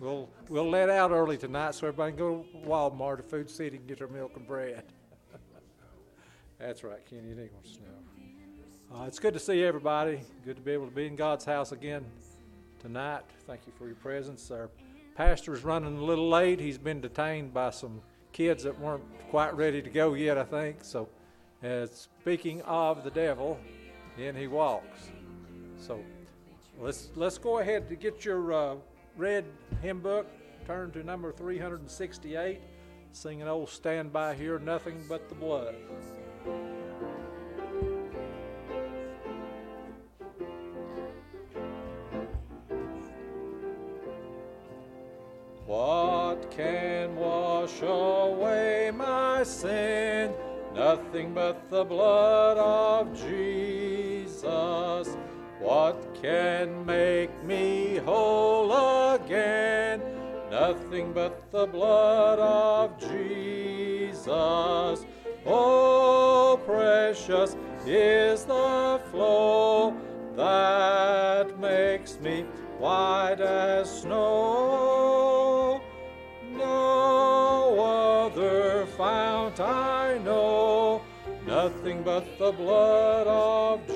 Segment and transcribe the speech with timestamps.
[0.00, 3.76] We'll, we'll let out early tonight so everybody can go to Walmart or Food City
[3.76, 4.82] and get their milk and bread.
[6.58, 8.98] That's right, Kenny, it ain't gonna snow.
[8.98, 10.22] Uh, it's good to see everybody.
[10.42, 12.06] Good to be able to be in God's house again
[12.80, 13.24] tonight.
[13.46, 14.50] Thank you for your presence.
[14.50, 14.70] Our
[15.16, 16.60] pastor's running a little late.
[16.60, 18.00] He's been detained by some
[18.32, 20.78] kids that weren't quite ready to go yet, I think.
[20.80, 21.10] So,
[21.62, 23.60] uh, speaking of the devil,
[24.16, 25.10] in he walks.
[25.78, 26.02] So,
[26.80, 28.76] let's let's go ahead to get your uh,
[29.20, 29.44] red
[29.82, 30.26] hymn book.
[30.66, 32.58] Turn to number 368.
[33.12, 35.74] Sing an old stand by here, nothing but the blood.
[45.66, 50.32] What can wash away my sin?
[50.74, 55.14] Nothing but the blood of Jesus.
[55.58, 60.02] What can make me whole again?
[60.50, 64.28] Nothing but the blood of Jesus.
[65.46, 69.94] Oh, precious is the flow
[70.36, 72.42] that makes me
[72.78, 75.80] white as snow.
[76.52, 77.80] No
[78.26, 81.00] other fount I know,
[81.46, 83.86] nothing but the blood of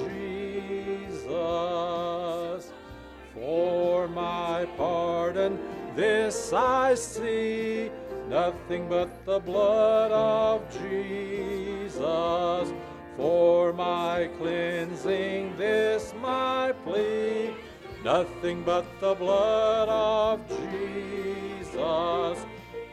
[4.77, 5.59] pardon,
[5.95, 7.91] this I see,
[8.29, 12.73] nothing but the blood of Jesus.
[13.17, 17.55] For my cleansing, this my plea,
[18.03, 22.45] nothing but the blood of Jesus.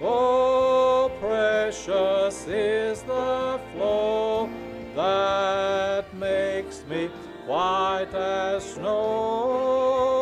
[0.04, 4.50] Oh, precious is the flow
[4.96, 7.08] that makes me
[7.46, 10.21] white as snow.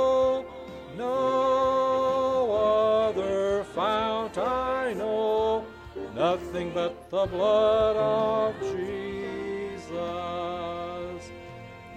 [6.60, 9.88] Nothing but the blood of Jesus.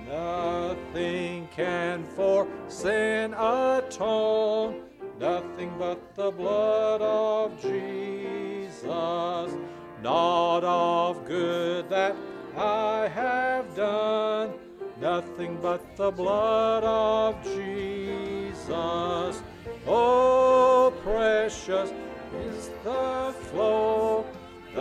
[0.06, 4.82] Nothing can for sin atone,
[5.18, 8.86] nothing but the blood of Jesus.
[10.00, 12.14] Not of good that
[12.56, 14.52] I have done,
[15.00, 19.42] nothing but the blood of Jesus.
[19.88, 21.90] Oh, precious
[22.34, 24.24] is the flow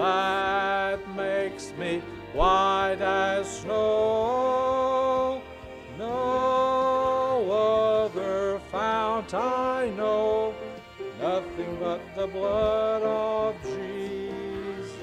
[0.01, 2.01] that makes me
[2.33, 5.41] white as snow.
[5.99, 7.51] No
[8.09, 10.55] other fount I know,
[11.19, 14.95] nothing but the blood of Jesus.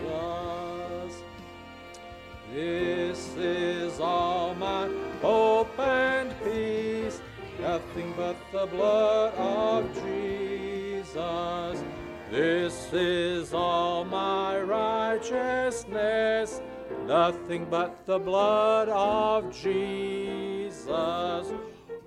[2.52, 4.88] This is all my
[5.22, 7.20] hope and peace,
[7.60, 11.84] nothing but the blood of Jesus.
[12.30, 16.60] This is all my righteousness,
[17.06, 20.86] nothing but the blood of Jesus.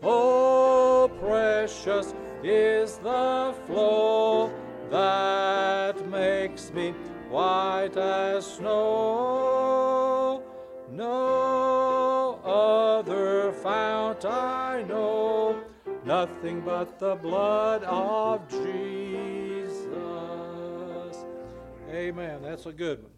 [0.04, 4.54] Oh, precious is the flow
[4.92, 6.92] that makes me
[7.28, 10.44] white as snow.
[10.92, 15.60] No other fount I know,
[16.06, 19.41] nothing but the blood of Jesus.
[21.94, 22.42] Amen.
[22.42, 23.12] That's a good one.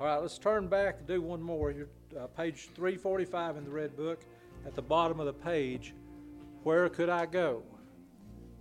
[0.00, 1.70] All right, let's turn back and do one more.
[1.70, 1.88] You're,
[2.18, 4.20] uh, page 345 in the Red Book.
[4.66, 5.94] At the bottom of the page,
[6.62, 7.62] where could I go?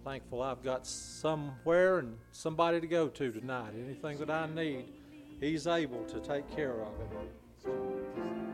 [0.03, 3.73] Thankful I've got somewhere and somebody to go to tonight.
[3.77, 4.85] Anything that I need,
[5.39, 8.46] He's able to take care of it.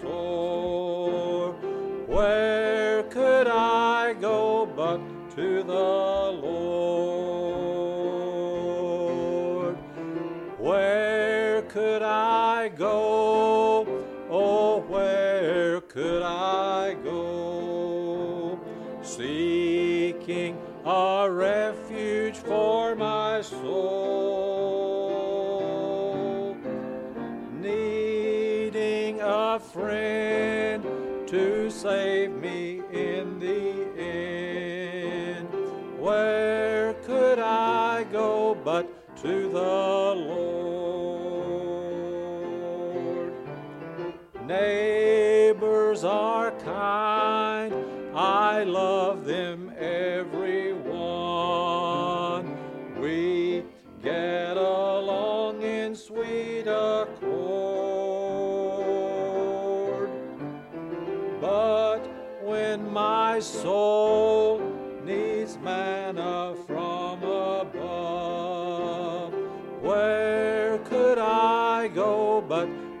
[0.00, 1.52] Sore.
[2.06, 5.00] Where could I go but
[5.36, 5.72] to the
[6.42, 6.56] Lord?
[10.58, 13.86] Where could I go?
[14.30, 17.15] Oh, where could I go?
[29.76, 30.82] Friend
[31.28, 35.48] to save me in the end.
[35.98, 38.86] Where could I go but
[39.18, 40.45] to the Lord?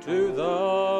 [0.06, 0.95] To the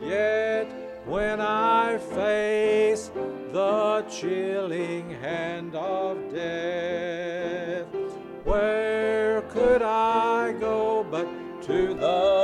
[0.00, 0.70] Yet
[1.06, 3.10] when I face
[3.52, 7.86] the chilling hand of death,
[8.44, 11.26] where could I go but
[11.62, 12.37] to the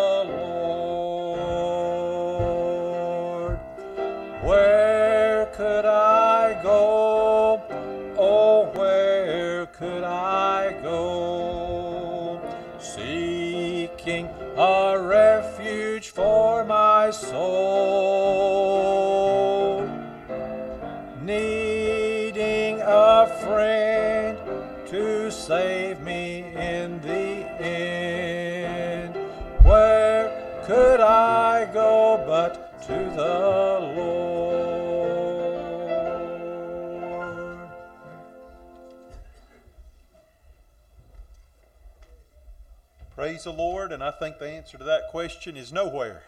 [43.45, 46.23] the Lord, and I think the answer to that question is nowhere.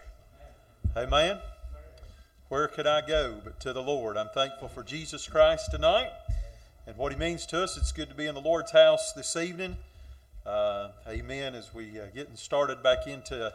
[0.94, 1.38] Amen.
[2.48, 4.16] Where could I go but to the Lord?
[4.16, 6.10] I'm thankful for Jesus Christ tonight
[6.86, 7.76] and what He means to us.
[7.76, 9.78] It's good to be in the Lord's house this evening.
[10.44, 11.54] Uh, amen.
[11.54, 13.52] As we uh, getting started back into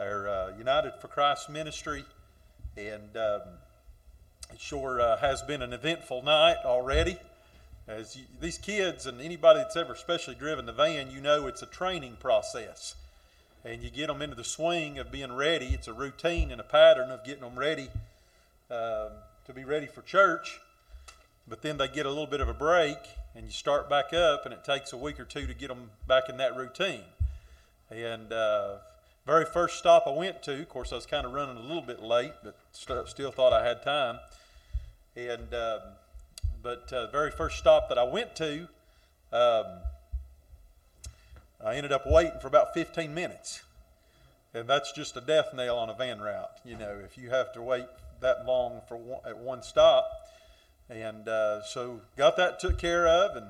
[0.00, 2.04] our uh, United for Christ ministry,
[2.76, 3.40] and um,
[4.50, 7.18] it sure uh, has been an eventful night already.
[7.86, 11.62] As you, these kids and anybody that's ever especially driven the van, you know it's
[11.62, 12.94] a training process.
[13.64, 15.66] And you get them into the swing of being ready.
[15.66, 17.88] It's a routine and a pattern of getting them ready
[18.70, 19.10] um,
[19.46, 20.60] to be ready for church.
[21.46, 22.98] But then they get a little bit of a break
[23.34, 25.90] and you start back up, and it takes a week or two to get them
[26.06, 27.02] back in that routine.
[27.90, 28.76] And uh,
[29.26, 31.82] very first stop I went to, of course, I was kind of running a little
[31.82, 34.20] bit late, but st- still thought I had time.
[35.16, 35.80] And um,
[36.64, 38.66] but uh, the very first stop that I went to,
[39.32, 39.66] um,
[41.64, 43.62] I ended up waiting for about 15 minutes.
[44.54, 46.58] And that's just a death nail on a van route.
[46.64, 47.84] You know, if you have to wait
[48.20, 50.08] that long for one, at one stop.
[50.88, 53.46] And uh, so got that took care of and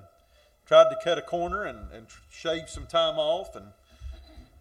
[0.66, 3.66] tried to cut a corner and, and shave some time off and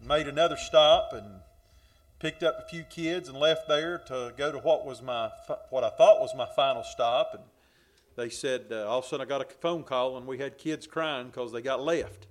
[0.06, 1.40] made another stop and
[2.20, 5.30] picked up a few kids and left there to go to what was my
[5.70, 7.42] what I thought was my final stop and
[8.16, 10.58] they said uh, all of a sudden I got a phone call and we had
[10.58, 12.26] kids crying because they got left.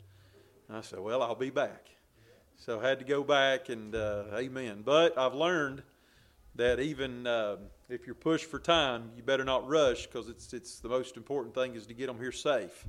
[0.67, 1.89] And I said, well, I'll be back.
[2.57, 4.83] So I had to go back and uh, amen.
[4.85, 5.83] But I've learned
[6.55, 7.57] that even uh,
[7.89, 11.53] if you're pushed for time, you better not rush because it's it's the most important
[11.55, 12.85] thing is to get them here safe.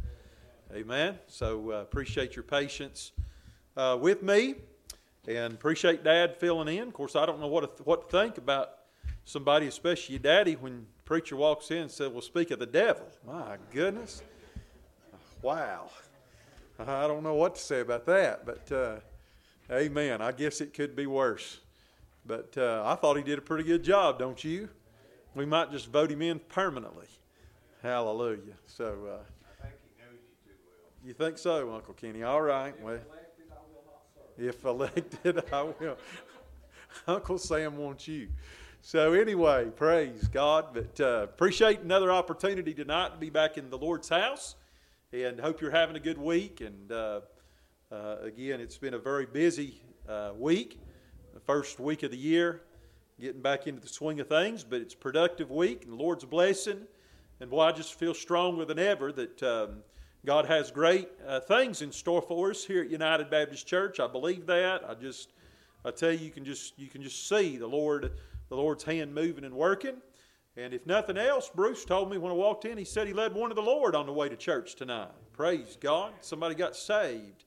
[0.72, 1.18] Amen.
[1.26, 3.12] So uh, appreciate your patience
[3.76, 4.54] uh, with me,
[5.26, 6.88] and appreciate Dad filling in.
[6.88, 8.70] Of course, I don't know what to, what to think about
[9.24, 13.06] somebody, especially your daddy, when preacher walks in and says, "Well, speak of the devil."
[13.26, 14.22] My goodness,
[15.42, 15.90] wow.
[16.78, 18.96] I don't know what to say about that, but uh,
[19.70, 20.20] Amen.
[20.20, 21.60] I guess it could be worse.
[22.26, 24.68] But uh, I thought he did a pretty good job, don't you?
[25.34, 27.06] We might just vote him in permanently.
[27.82, 28.54] Hallelujah.
[28.66, 31.06] So, uh, I you too well.
[31.06, 32.22] you think so, Uncle Kenny?
[32.22, 32.78] All right.
[32.80, 32.98] Well,
[34.38, 35.96] if elected, I will.
[37.06, 38.28] Uncle Sam wants you.
[38.86, 40.74] So, anyway, praise God.
[40.74, 44.56] But uh, appreciate another opportunity tonight to be back in the Lord's house.
[45.10, 46.60] and hope you're having a good week.
[46.60, 47.20] And uh,
[47.90, 50.78] uh, again, it's been a very busy uh, week,
[51.32, 52.60] the first week of the year,
[53.18, 56.26] getting back into the swing of things, but it's a productive week, and the Lord's
[56.26, 56.82] blessing.
[57.40, 59.76] And boy, I just feel stronger than ever that um,
[60.26, 63.98] God has great uh, things in store for us here at United Baptist Church.
[63.98, 64.86] I believe that.
[64.86, 65.32] I just,
[65.86, 68.12] I tell you, you can just you can just see the Lord,
[68.54, 69.96] the Lord's hand moving and working.
[70.56, 73.34] And if nothing else, Bruce told me when I walked in, he said he led
[73.34, 75.10] one of the Lord on the way to church tonight.
[75.32, 76.12] Praise God!
[76.20, 77.44] Somebody got saved.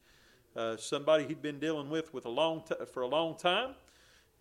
[0.57, 3.75] Uh, somebody he'd been dealing with with a long t- for a long time,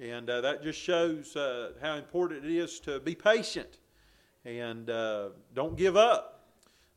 [0.00, 3.78] and uh, that just shows uh, how important it is to be patient
[4.44, 6.48] and uh, don't give up,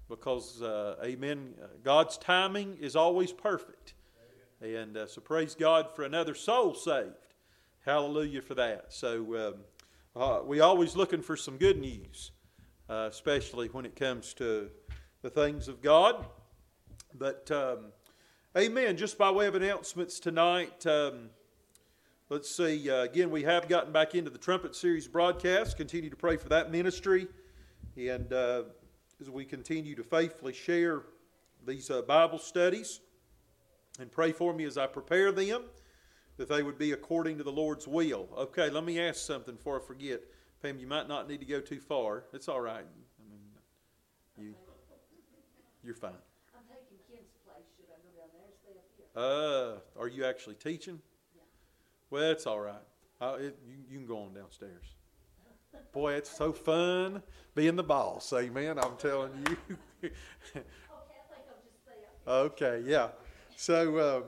[0.07, 1.53] because uh, Amen.
[1.83, 3.93] God's timing is always perfect,
[4.61, 7.28] and uh, so praise God for another soul saved.
[7.89, 8.93] Hallelujah for that.
[8.93, 9.47] So.
[9.47, 9.53] Um,
[10.15, 12.31] uh, we always looking for some good news,
[12.89, 14.69] uh, especially when it comes to
[15.21, 16.25] the things of God.
[17.13, 17.93] But, um,
[18.57, 18.97] amen.
[18.97, 21.29] Just by way of announcements tonight, um,
[22.29, 22.89] let's see.
[22.89, 25.77] Uh, again, we have gotten back into the Trumpet Series broadcast.
[25.77, 27.27] Continue to pray for that ministry.
[27.95, 28.63] And uh,
[29.21, 31.03] as we continue to faithfully share
[31.67, 32.99] these uh, Bible studies,
[33.99, 35.63] and pray for me as I prepare them
[36.39, 38.29] that they would be according to the Lord's will.
[38.37, 40.21] Okay, let me ask something before I forget.
[40.63, 42.23] Pam, you might not need to go too far.
[42.31, 42.85] It's all right.
[42.85, 44.55] I mean, you,
[45.83, 46.11] you're fine.
[46.55, 47.65] I'm taking Ken's place.
[47.75, 49.99] Should I go down there or stay up here?
[49.99, 51.01] Uh, are you actually teaching?
[51.35, 51.41] Yeah.
[52.09, 52.75] Well, it's all right.
[53.19, 54.95] Uh, it, you, you can go on downstairs.
[55.91, 57.21] Boy, it's so fun
[57.53, 58.31] being the boss.
[58.31, 58.79] Amen.
[58.79, 59.57] I'm telling you.
[60.55, 62.77] Okay, I think I'll just stay up here.
[62.77, 63.09] okay, yeah.
[63.57, 64.23] So, um,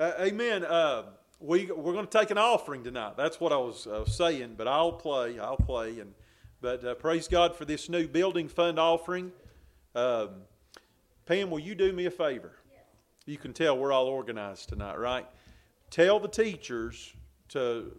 [0.00, 0.64] uh, amen.
[0.64, 1.04] Uh,
[1.42, 3.16] we we're going to take an offering tonight.
[3.16, 4.54] That's what I was uh, saying.
[4.56, 5.38] But I'll play.
[5.38, 5.98] I'll play.
[5.98, 6.14] And
[6.60, 9.32] but uh, praise God for this new building fund offering.
[9.94, 10.30] Um,
[11.26, 12.52] Pam, will you do me a favor?
[13.26, 15.26] You can tell we're all organized tonight, right?
[15.90, 17.12] Tell the teachers
[17.50, 17.92] to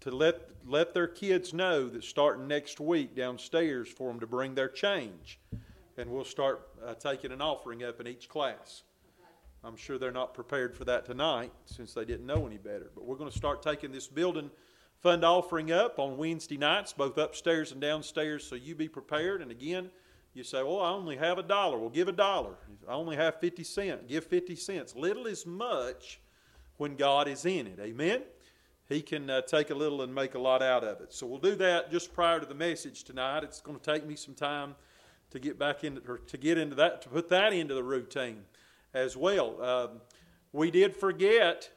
[0.00, 4.54] to let let their kids know that starting next week downstairs for them to bring
[4.54, 5.40] their change,
[5.96, 8.82] and we'll start uh, taking an offering up in each class.
[9.64, 12.90] I'm sure they're not prepared for that tonight since they didn't know any better.
[12.94, 14.50] But we're going to start taking this building
[15.00, 19.40] fund offering up on Wednesday nights, both upstairs and downstairs, so you be prepared.
[19.40, 19.90] And again,
[20.34, 21.78] you say, Well, I only have a dollar.
[21.78, 22.54] Well, give a dollar.
[22.88, 24.04] I only have 50 cents.
[24.08, 24.96] Give 50 cents.
[24.96, 26.20] Little is much
[26.76, 27.78] when God is in it.
[27.80, 28.22] Amen?
[28.88, 31.12] He can uh, take a little and make a lot out of it.
[31.12, 33.44] So we'll do that just prior to the message tonight.
[33.44, 34.74] It's going to take me some time
[35.30, 38.42] to get back into, or to get into that, to put that into the routine
[38.94, 39.62] as well.
[39.62, 39.90] Um,
[40.52, 41.70] we did forget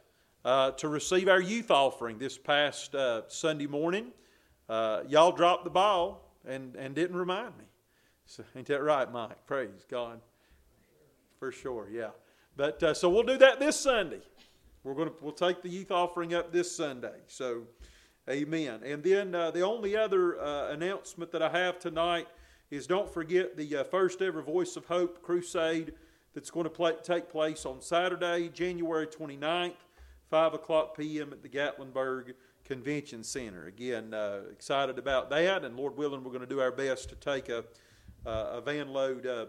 [0.44, 4.12] uh, to receive our youth offering this past uh, Sunday morning.
[4.68, 7.66] Uh, y'all dropped the ball and, and didn't remind me.
[8.26, 9.46] So, ain't that right, Mike?
[9.48, 10.20] Praise God.
[11.40, 12.10] For sure, yeah.
[12.56, 14.22] But uh, so we'll do that this Sunday.
[14.84, 17.20] We're going to we'll take the youth offering up this Sunday.
[17.28, 17.64] So,
[18.28, 18.82] Amen.
[18.84, 22.28] And then uh, the only other uh, announcement that I have tonight
[22.72, 25.94] is don't forget the first ever Voice of Hope crusade
[26.36, 29.72] that's going to play, take place on Saturday, January 29th,
[30.30, 31.32] 5 o'clock p.m.
[31.32, 32.34] at the Gatlinburg
[32.66, 33.68] Convention Center.
[33.68, 37.16] Again, uh, excited about that, and Lord willing, we're going to do our best to
[37.16, 37.64] take a,
[38.26, 39.48] uh, a van load um,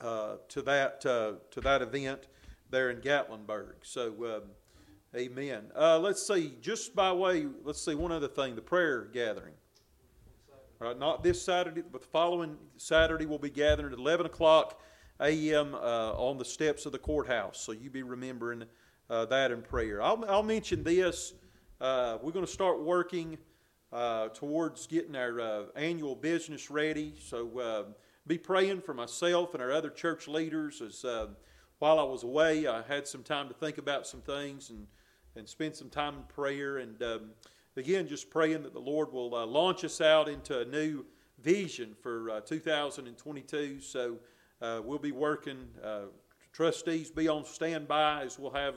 [0.00, 2.26] uh, to that uh, to that event
[2.70, 3.74] there in Gatlinburg.
[3.82, 4.42] So, um,
[5.16, 5.72] Amen.
[5.74, 9.54] Uh, let's see, just by way, let's see one other thing: the prayer gathering.
[10.78, 14.80] Right, not this Saturday, but the following Saturday we'll be gathering at 11 o'clock
[15.20, 15.74] a.m.
[15.74, 17.60] Uh, on the steps of the courthouse.
[17.60, 18.64] So you be remembering
[19.08, 20.02] uh, that in prayer.
[20.02, 21.34] I'll, I'll mention this.
[21.80, 23.38] Uh, we're going to start working
[23.92, 27.14] uh, towards getting our uh, annual business ready.
[27.20, 27.82] So uh,
[28.26, 30.80] be praying for myself and our other church leaders.
[30.80, 31.04] As
[31.78, 34.86] while I was away, I had some time to think about some things and
[35.36, 36.78] and spend some time in prayer.
[36.78, 37.30] And um,
[37.76, 41.04] again, just praying that the Lord will launch us out into a new
[41.38, 43.80] vision for 2022.
[43.80, 44.16] So
[44.62, 46.02] uh, we'll be working, uh,
[46.52, 48.74] trustees be on standby as we'll have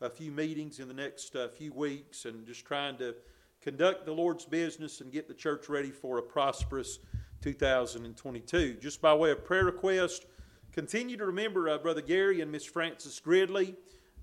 [0.00, 3.14] a few meetings in the next uh, few weeks and just trying to
[3.62, 6.98] conduct the Lord's business and get the church ready for a prosperous
[7.40, 8.74] 2022.
[8.74, 10.26] Just by way of prayer request,
[10.72, 13.74] continue to remember uh, Brother Gary and Miss Frances Gridley.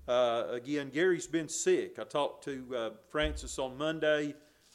[0.06, 1.98] Uh, again, Gary's been sick.
[1.98, 4.34] I talked to uh, Frances on Monday,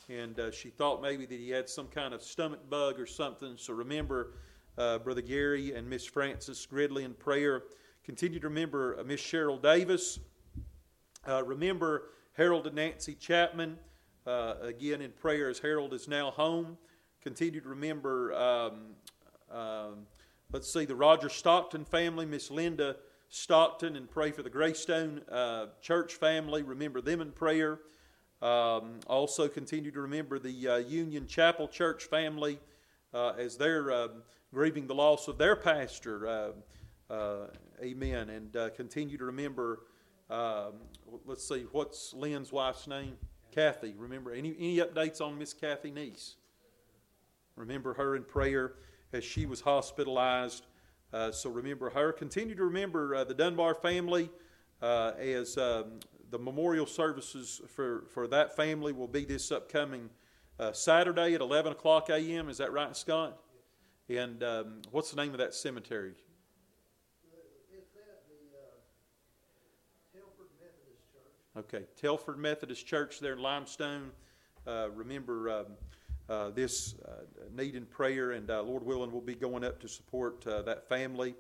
[0.10, 3.56] and she thought maybe that he had some kind of stomach bug or something.
[3.58, 4.34] So remember
[4.78, 7.64] uh, Brother Gary and Miss Frances Gridley in prayer.
[8.04, 10.20] Continue to remember uh, Miss Cheryl Davis.
[11.28, 13.78] Uh, remember Harold and Nancy Chapman
[14.28, 16.78] uh, again in prayer as Harold is now home.
[17.22, 18.96] Continue to remember um,
[19.52, 20.06] um,
[20.52, 22.98] let's see, the Roger Stockton family, Miss Linda
[23.30, 25.22] Stockton, and pray for the Greystone
[25.82, 26.64] church family.
[26.64, 27.80] Remember them in prayer.
[28.42, 32.60] Um, also, continue to remember the uh, Union Chapel Church family
[33.14, 34.22] uh, as they're um,
[34.56, 36.26] grieving the loss of their pastor.
[37.10, 37.48] Uh, uh,
[37.84, 38.30] amen.
[38.30, 39.82] And uh, continue to remember,
[40.30, 40.76] um,
[41.26, 43.18] let's see, what's Lynn's wife's name?
[43.52, 43.94] Kathy.
[43.98, 46.36] Remember, any, any updates on Miss Kathy Neese?
[47.58, 48.76] Remember her in prayer
[49.12, 50.66] as she was hospitalized.
[51.12, 52.14] Uh, so remember her.
[52.14, 54.30] Continue to remember uh, the Dunbar family
[54.82, 56.00] uh, as um,
[56.32, 60.10] the memorial services for, for that family will be this upcoming
[60.72, 62.48] Saturday at 11 o'clock a.m.
[62.48, 63.38] Is that right, Scott?
[64.08, 66.14] And um, what's the name of that cemetery?
[71.58, 74.12] Okay, Telford Methodist Church there in Limestone.
[74.68, 75.66] Uh, remember um,
[76.28, 77.22] uh, this uh,
[77.56, 80.90] need in prayer, and uh, Lord willing, we'll be going up to support uh, that
[80.90, 81.34] family.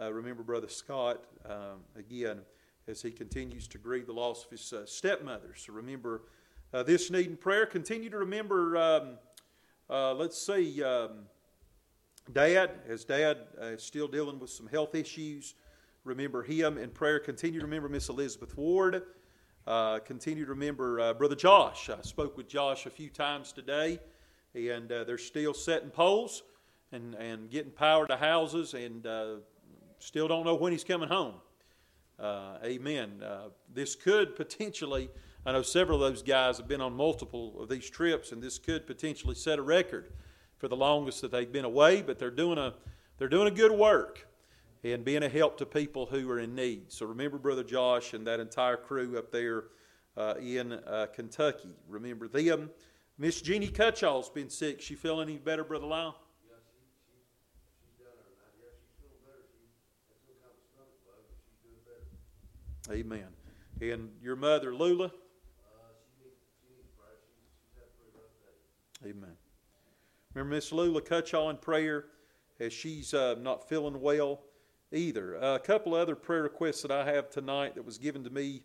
[0.00, 2.40] Uh, remember Brother Scott um, again
[2.88, 5.54] as he continues to grieve the loss of his stepmother.
[5.56, 6.22] So remember
[6.84, 7.64] this need in prayer.
[7.64, 8.76] Continue to remember.
[8.76, 9.18] Um,
[9.88, 11.26] let's see, um,
[12.30, 15.54] Dad, as Dad uh, is still dealing with some health issues.
[16.04, 17.18] Remember him in prayer.
[17.18, 19.02] Continue to remember Miss Elizabeth Ward.
[19.66, 21.90] Uh, continue to remember uh, Brother Josh.
[21.90, 23.98] I spoke with Josh a few times today,
[24.54, 26.42] and uh, they're still setting poles
[26.92, 29.34] and, and getting power to houses, and uh,
[29.98, 31.34] still don't know when he's coming home.
[32.18, 33.20] Uh, amen.
[33.72, 35.10] This could potentially,
[35.44, 38.58] I know several of those guys have been on multiple of these trips, and this
[38.58, 40.12] could potentially set a record
[40.62, 42.02] for the longest that they've been away.
[42.02, 42.72] But they're doing a
[43.18, 44.28] they're doing a good work
[44.84, 46.92] and being a help to people who are in need.
[46.92, 49.64] So remember, Brother Josh and that entire crew up there
[50.16, 51.70] uh, in uh, Kentucky.
[51.88, 52.70] Remember them.
[53.18, 54.80] Miss Jeannie Cutchall's been sick.
[54.80, 56.14] She feeling any better, Brother Lyle?
[56.46, 57.18] Yeah, she, she,
[57.82, 59.66] she's done her, now, she's feeling better, she
[60.10, 62.06] has some kind of stomach bug, but she's doing better.
[62.94, 63.30] Amen.
[63.82, 65.06] And your mother, Lula?
[65.06, 69.10] Uh, she needs, she needs she's, she's had a pretty rough day.
[69.10, 69.41] Amen.
[70.34, 72.06] Remember Miss Lula Cutchall in prayer
[72.58, 74.40] as she's uh, not feeling well
[74.90, 75.36] either.
[75.42, 78.62] Uh, a couple other prayer requests that I have tonight that was given to me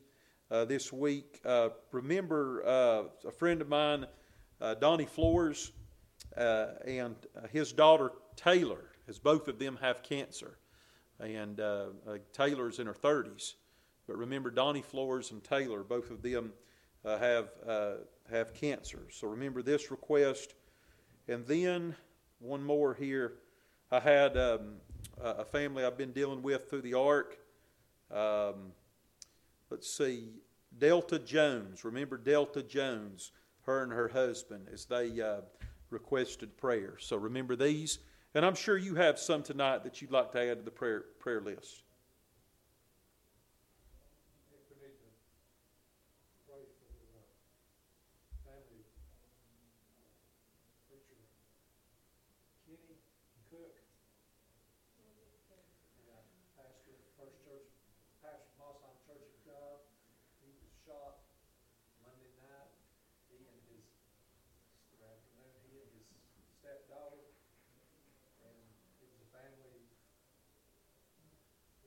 [0.50, 1.42] uh, this week.
[1.44, 4.08] Uh, remember uh, a friend of mine,
[4.62, 5.74] uh, Donnie Flores,
[6.38, 7.16] and
[7.52, 10.60] his daughter Taylor, as both of them have cancer.
[11.20, 11.60] And
[12.32, 13.56] Taylor's in her 30s.
[14.08, 16.54] But remember, Donnie Flores and Taylor, both of them
[17.04, 17.50] have,
[18.32, 19.08] have cancer.
[19.12, 20.54] So remember this request.
[21.28, 21.96] And then
[22.40, 23.34] one more here.
[23.92, 24.76] I had um,
[25.22, 27.38] a family I've been dealing with through the ARC.
[28.12, 28.72] Um,
[29.70, 30.30] let's see,
[30.78, 31.84] Delta Jones.
[31.84, 33.32] Remember Delta Jones,
[33.64, 35.42] her and her husband, as they uh,
[35.90, 36.96] requested prayer.
[37.00, 38.00] So remember these.
[38.36, 41.06] And I'm sure you have some tonight that you'd like to add to the prayer,
[41.20, 41.84] prayer list.
[44.38, 45.10] I think we need to
[46.46, 47.24] pray for the uh,
[48.46, 48.92] family of
[50.86, 51.18] preacher
[52.68, 53.00] Kenny
[53.48, 53.80] Cook.
[56.04, 56.20] Yeah,
[56.60, 57.72] pastor of First Church,
[58.20, 59.88] pastor of Mosheim Church of God.
[60.44, 61.24] He was shot
[62.04, 62.76] Monday night.
[63.32, 63.88] He and his,
[64.84, 66.12] yesterday afternoon, he and his
[66.60, 67.32] stepdaughter.
[68.44, 68.60] And
[69.00, 69.88] it was a family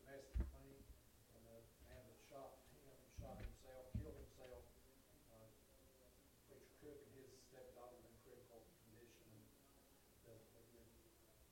[0.00, 0.80] domestic thing.
[1.36, 1.60] And the
[1.92, 4.64] man that shot him, shot himself, killed himself.
[5.28, 5.44] Uh,
[6.48, 9.28] Preacher Cook and his stepdaughter in critical condition.
[9.28, 9.44] And
[10.24, 10.80] the, the,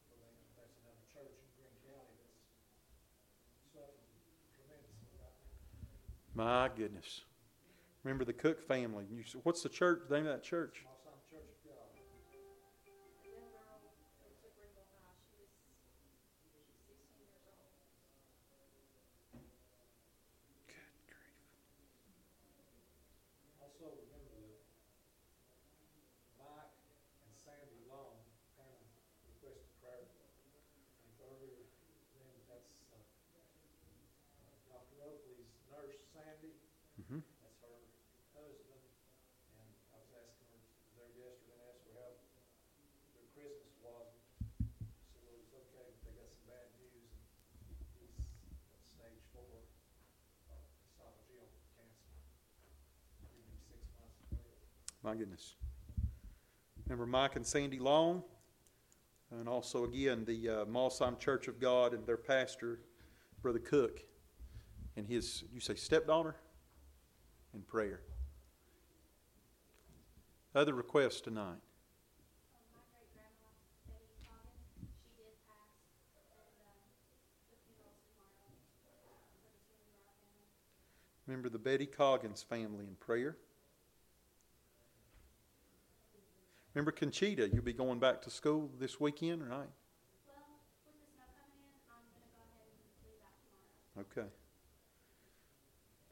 [0.08, 0.16] the,
[0.58, 2.42] that's another church in Greene County that's
[3.74, 4.22] suffering
[4.54, 5.54] tremendously right now.
[6.38, 7.22] My goodness.
[8.05, 9.07] Remember the Cook family.
[9.12, 10.85] You, what's the church, the name of that church?
[55.02, 55.54] My goodness.
[56.87, 58.22] Remember Mike and Sandy Long,
[59.30, 62.80] and also again the uh, Mosheim Church of God and their pastor,
[63.42, 64.00] Brother Cook,
[64.96, 66.34] and his, you say, stepdaughter?
[67.54, 68.00] In prayer.
[70.54, 71.61] Other requests tonight?
[81.26, 83.37] Remember the Betty Coggins family in prayer.
[86.78, 89.50] Remember Conchita, you'll be going back to school this weekend, right?
[89.50, 89.66] Well,
[93.96, 94.20] in, go.
[94.20, 94.28] Okay.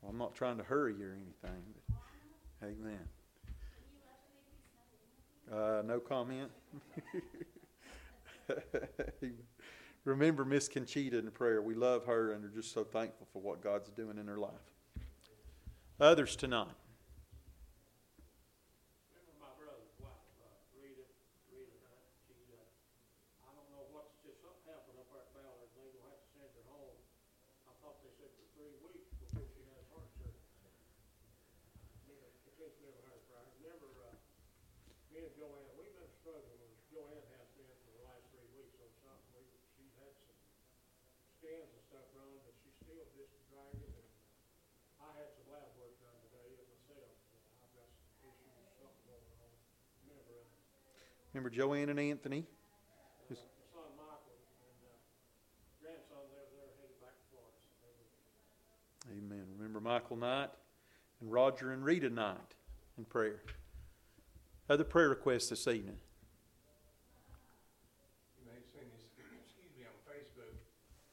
[0.02, 2.98] Well, I'm not trying to hurry you or anything, but amen.
[5.52, 6.50] Uh, no comment.
[10.05, 11.62] Remember Miss Conchita in prayer.
[11.62, 14.50] We love her and are just so thankful for what God's doing in her life.
[16.00, 16.74] Others tonight.
[19.14, 21.02] Remember my brother's wife, uh, Rita,
[21.48, 25.72] Rita Knight, she, uh, I don't know what's just something happened up there at Ballard,
[25.72, 26.98] they gonna have to send her home.
[27.64, 30.68] I thought they said for three weeks before she had heart surgery.
[32.05, 34.14] Never, I can't remember her, right, remember, uh,
[35.11, 38.76] me and Joanne, we've been struggling with, Joanne has been for the last three weeks
[38.85, 40.37] on something, we, she's had some
[41.40, 44.07] scans and stuff run, but she's still just dragging and
[44.96, 47.14] I had some lab work done today of myself,
[47.62, 49.55] I've got some issues, something going on.
[50.02, 52.49] Remember, uh, Remember Joanne and Anthony?
[59.12, 59.44] Amen.
[59.59, 60.49] Remember Michael Knight
[61.20, 62.57] and Roger and Rita Knight
[62.96, 63.42] in prayer.
[64.70, 66.01] Other prayer requests this evening.
[68.40, 70.57] You may have seen this, excuse me, on Facebook.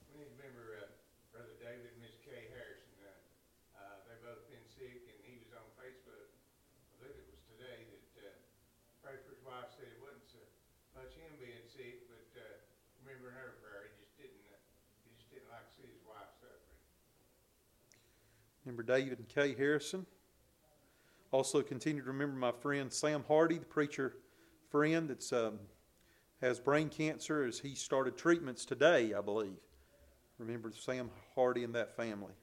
[0.08, 0.88] We need to remember, uh,
[1.36, 2.96] Brother David and Miss Kay Harrison.
[3.04, 3.12] Uh,
[3.76, 6.32] uh, they both been sick and he was on Facebook.
[6.32, 8.40] I believe it was today that, uh,
[9.04, 10.40] prayed for his wife, said it wasn't so
[10.98, 12.58] much him being sick, but, uh,
[13.06, 14.58] remembering her prayer, he just didn't, uh,
[15.06, 16.82] he just didn't like to see his wife suffering.
[18.76, 20.08] Remember David and Kay Harrison.
[21.32, 24.16] Also continue to remember my friend Sam Hardy, the preacher
[24.72, 25.60] friend that's um,
[26.42, 29.58] has brain cancer as he started treatments today, I believe.
[30.40, 32.34] Remember Sam Hardy and that family.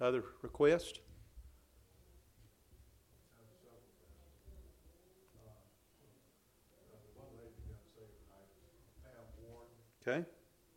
[0.00, 1.00] Other request?
[10.08, 10.24] Okay.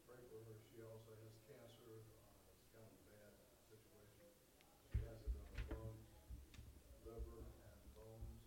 [0.09, 3.37] pray for her, she also has cancer, uh, it's kind of a bad
[3.69, 4.25] situation.
[4.89, 6.09] She has it on her lungs,
[7.05, 8.41] liver, and bones,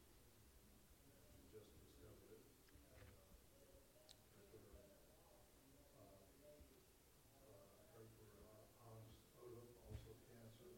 [1.22, 2.42] and she just discovered it.
[2.98, 3.06] And,
[3.62, 4.90] uh, pray for her.
[5.94, 6.10] Uh,
[7.46, 10.74] uh, pray for, uh, Hans Odom, also cancer.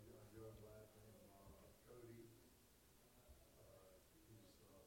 [0.00, 2.24] I'm doing last name, uh, Cody,
[3.60, 4.80] uh, he's, uh,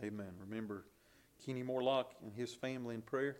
[0.00, 0.32] Amen.
[0.40, 0.88] Remember
[1.44, 3.36] Kenny Morlock and his family in prayer.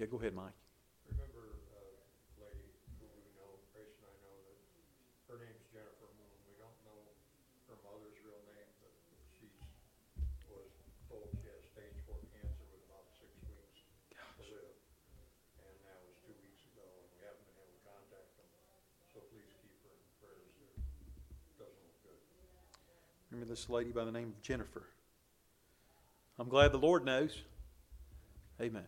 [0.00, 0.56] Yeah, go ahead, Mike.
[1.12, 1.84] Remember a
[2.40, 4.56] lady who we know, Grace and I know, that
[5.28, 6.34] her name's Jennifer Moon.
[6.48, 7.04] We don't know
[7.68, 8.96] her mother's real name, but
[9.36, 9.52] she
[10.48, 10.72] was
[11.12, 13.84] told she has stage four cancer with about six weeks
[14.40, 14.72] to live.
[15.60, 18.48] And that was two weeks ago, and we haven't been able to contact them.
[19.12, 20.56] So please keep her in prayers.
[20.64, 22.24] It doesn't look good.
[23.34, 24.82] Remember this lady by the name of Jennifer.
[26.40, 27.40] I'm glad the Lord knows.
[28.60, 28.82] Amen.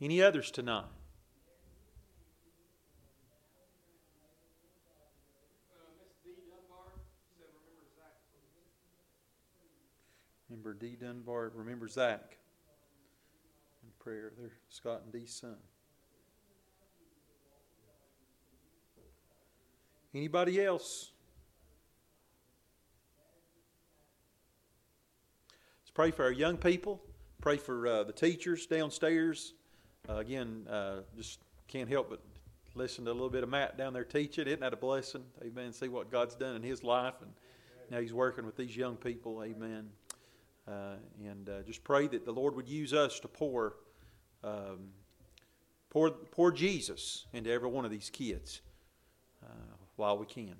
[0.00, 0.84] Any others tonight?
[10.48, 10.96] Remember D.
[11.00, 11.50] Dunbar.
[11.56, 12.36] Remember Zach.
[13.82, 14.32] In prayer.
[14.38, 15.56] They're Scott and Dee's son.
[20.14, 21.13] Anybody else?
[25.94, 27.00] Pray for our young people.
[27.40, 29.54] Pray for uh, the teachers downstairs.
[30.08, 32.20] Uh, again, uh, just can't help but
[32.74, 34.48] listen to a little bit of Matt down there teaching.
[34.48, 35.22] Isn't that a blessing?
[35.44, 35.72] Amen.
[35.72, 37.30] See what God's done in his life, and
[37.90, 39.44] now he's working with these young people.
[39.44, 39.88] Amen.
[40.66, 43.76] Uh, and uh, just pray that the Lord would use us to pour,
[44.42, 44.88] um,
[45.90, 48.62] pour, pour Jesus into every one of these kids.
[49.96, 50.56] while we can.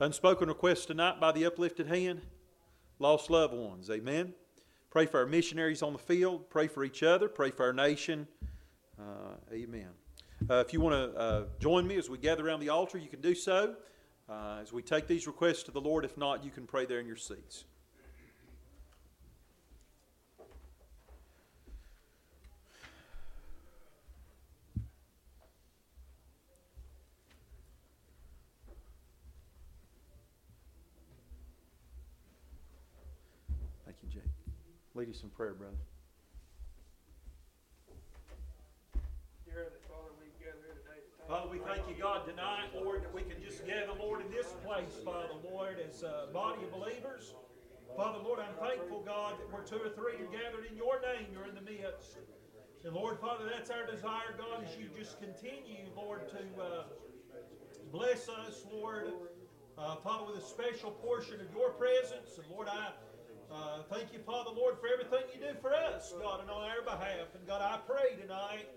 [0.00, 2.20] Unspoken requests tonight by the uplifted hand,
[2.98, 3.88] lost loved ones.
[3.90, 4.34] Amen.
[4.90, 6.50] Pray for our missionaries on the field.
[6.50, 7.28] Pray for each other.
[7.28, 8.26] Pray for our nation.
[8.98, 9.86] Uh, amen.
[10.50, 13.08] Uh, if you want to uh, join me as we gather around the altar, you
[13.08, 13.76] can do so.
[14.28, 16.98] Uh, as we take these requests to the Lord, if not, you can pray there
[16.98, 17.64] in your seats.
[33.84, 34.22] Thank you, Jake.
[35.00, 35.80] Lead us in prayer, brother.
[39.48, 42.68] Dear Heavenly Father, we gather here today to thank Father, we thank you, God, tonight,
[42.76, 46.60] Lord, that we can just gather, Lord, in this place, Father, Lord, as a body
[46.68, 47.32] of believers.
[47.96, 51.32] Father, Lord, I'm thankful, God, that we're two or three are gathered in your name,
[51.32, 52.20] you're in the midst.
[52.84, 56.84] And Lord, Father, that's our desire, God, as you just continue, Lord, to uh,
[57.88, 59.08] bless us, Lord,
[59.80, 62.36] uh, Father, with a special portion of your presence.
[62.36, 62.92] And Lord, I
[63.52, 66.82] uh, thank you, Father, Lord, for everything you do for us, God, and on our
[66.82, 67.34] behalf.
[67.34, 68.68] And God, I pray tonight,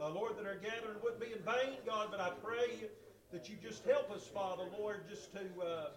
[0.00, 2.88] uh, Lord, that our gathering wouldn't be in vain, God, but I pray
[3.32, 5.88] that you just help us, Father, Lord, just to, uh,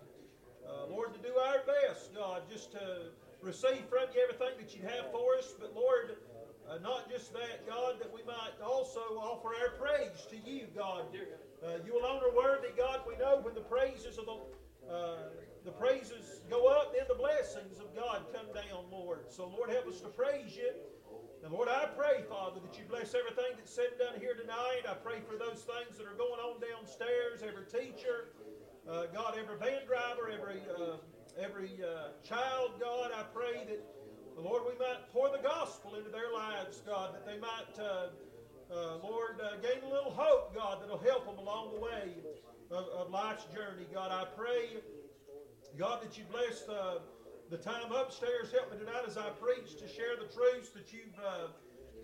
[0.68, 3.12] uh, Lord, to do our best, God, just to
[3.42, 5.54] receive from you everything that you have for us.
[5.60, 6.18] But Lord,
[6.70, 11.06] uh, not just that, God, that we might also offer our praise to you, God.
[11.63, 13.02] Uh, you alone are worthy, God.
[13.08, 14.38] We know when the praises of the
[15.67, 19.27] the praises go up, then the blessings of God come down, Lord.
[19.27, 20.71] So, Lord, help us to praise you.
[21.43, 24.88] And Lord, I pray, Father, that you bless everything that's said and done here tonight.
[24.88, 28.32] I pray for those things that are going on downstairs, every teacher,
[28.88, 31.03] uh, God, every van driver, every uh,
[31.36, 33.12] every uh, child, God.
[33.12, 33.84] I pray that,
[34.38, 38.08] Lord, we might pour the gospel into their lives, God, that they might, uh,
[38.71, 42.15] uh, Lord, uh, gain a little hope, God, that'll help them along the way
[42.71, 43.86] of, of life's journey.
[43.93, 44.82] God, I pray,
[45.78, 46.98] God, that you bless uh,
[47.52, 48.50] the time upstairs.
[48.52, 51.54] Help me tonight as I preach to share the truths that you've uh,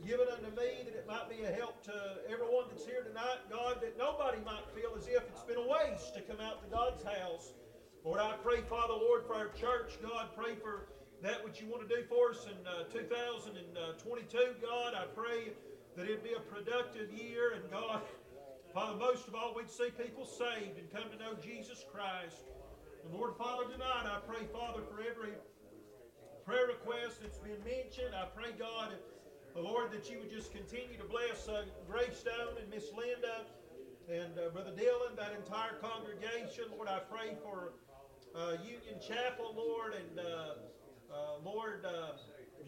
[0.06, 3.42] given unto me, that it might be a help to everyone that's here tonight.
[3.50, 6.70] God, that nobody might feel as if it's been a waste to come out to
[6.70, 7.58] God's house.
[8.06, 9.98] Lord, I pray, Father, Lord, for our church.
[10.06, 14.38] God, pray for that which you want to do for us in uh, 2022.
[14.62, 15.50] God, I pray
[15.98, 17.58] that it be a productive year.
[17.58, 18.06] And God,
[18.72, 22.53] Father, most of all, we'd see people saved and come to know Jesus Christ.
[23.04, 25.34] And Lord, Father, tonight I pray, Father, for every
[26.46, 28.16] prayer request that's been mentioned.
[28.16, 28.94] I pray, God,
[29.56, 33.44] uh, Lord, that you would just continue to bless uh, Greystone and Miss Linda
[34.10, 36.66] and uh, Brother Dylan, that entire congregation.
[36.72, 37.74] Lord, I pray for
[38.36, 42.16] uh, Union Chapel, Lord, and uh, uh, Lord, uh,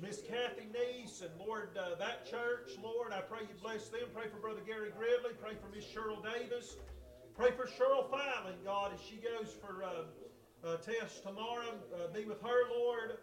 [0.02, 4.12] Miss Kathy Neese, and Lord, that church, Lord, I pray you bless them.
[4.14, 5.32] Pray for Brother Gary Gridley.
[5.42, 6.76] Pray for Miss Cheryl Davis.
[7.36, 9.84] Pray for Cheryl Filing, God, as she goes for
[10.66, 11.78] uh, test tomorrow.
[11.94, 13.18] Uh, be with her, Lord,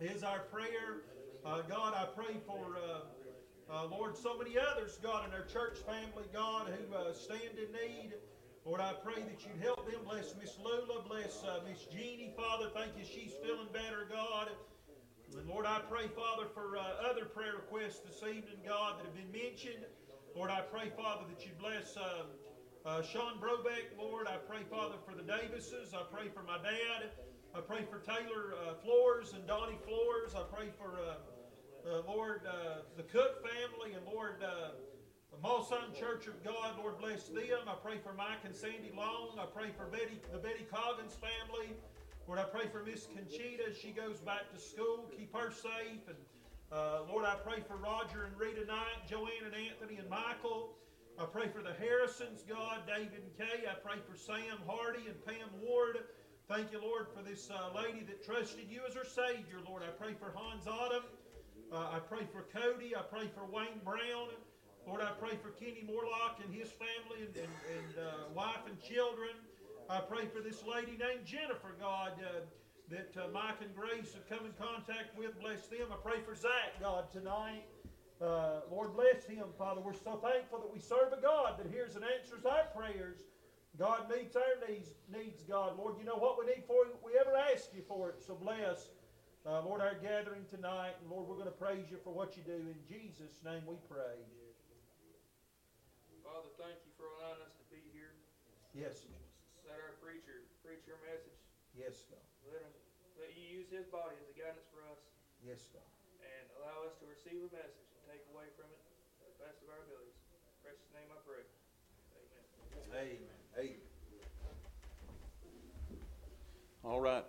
[0.00, 1.02] is our prayer.
[1.44, 5.78] Uh, God, I pray for, uh, uh, Lord, so many others, God, in our church
[5.78, 8.12] family, God, who uh, stand in need.
[8.64, 10.00] Lord, I pray that you'd help them.
[10.04, 11.02] Bless Miss Lula.
[11.08, 12.68] Bless Miss Jeannie, Father.
[12.74, 13.04] Thank you.
[13.04, 14.50] She's feeling better, God.
[15.36, 19.32] And Lord, I pray, Father, for other prayer requests this evening, God, that have been
[19.32, 19.84] mentioned.
[20.36, 22.24] Lord, I pray, Father, that you bless uh,
[22.84, 23.96] uh, Sean Brobeck.
[23.98, 25.94] Lord, I pray, Father, for the Davises.
[25.94, 27.10] I pray for my dad.
[27.54, 30.34] I pray for Taylor uh, Flores and Donnie Flores.
[30.34, 34.70] I pray for, uh, uh, Lord, uh, the Cook family and Lord, uh,
[35.30, 36.78] the Mosheim Church of God.
[36.78, 37.68] Lord, bless them.
[37.68, 39.38] I pray for Mike and Sandy Long.
[39.38, 41.76] I pray for Betty, the Betty Coggins family.
[42.26, 45.10] Lord, I pray for Miss Conchita she goes back to school.
[45.16, 46.06] Keep her safe.
[46.08, 46.16] And
[46.70, 50.74] uh, Lord, I pray for Roger and Rita Knight, Joanne and Anthony and Michael.
[51.22, 53.62] I pray for the Harrisons, God, David and Kay.
[53.70, 56.02] I pray for Sam Hardy and Pam Ward.
[56.48, 59.84] Thank you, Lord, for this uh, lady that trusted you as her Savior, Lord.
[59.86, 61.06] I pray for Hans Odom.
[61.70, 62.96] Uh, I pray for Cody.
[62.96, 64.34] I pray for Wayne Brown.
[64.84, 68.74] Lord, I pray for Kenny Morlock and his family and, and, and uh, wife and
[68.82, 69.30] children.
[69.88, 72.42] I pray for this lady named Jennifer, God, uh,
[72.90, 75.38] that uh, Mike and Grace have come in contact with.
[75.38, 75.86] Bless them.
[75.86, 77.62] I pray for Zach, God, tonight.
[78.22, 79.82] Uh, Lord, bless him, Father.
[79.82, 83.26] We're so thankful that we serve a God that hears and answers our prayers.
[83.74, 85.74] God meets our needs, needs, God.
[85.74, 86.94] Lord, you know what we need for you.
[87.02, 88.22] we ever ask you for it.
[88.22, 88.94] So bless,
[89.42, 90.94] uh, Lord, our gathering tonight.
[91.02, 92.62] And Lord, we're going to praise you for what you do.
[92.62, 94.22] In Jesus' name we pray.
[96.22, 98.14] Father, thank you for allowing us to be here.
[98.70, 99.18] Yes, sir.
[99.66, 101.34] Let our preacher preach your message.
[101.74, 102.22] yes, God.
[102.46, 102.74] Let him
[103.18, 105.02] let you use his body as a guidance for us
[105.42, 105.84] Yes, God.
[106.22, 107.81] and allow us to receive a message
[112.94, 113.70] Amen.
[116.84, 117.24] All right,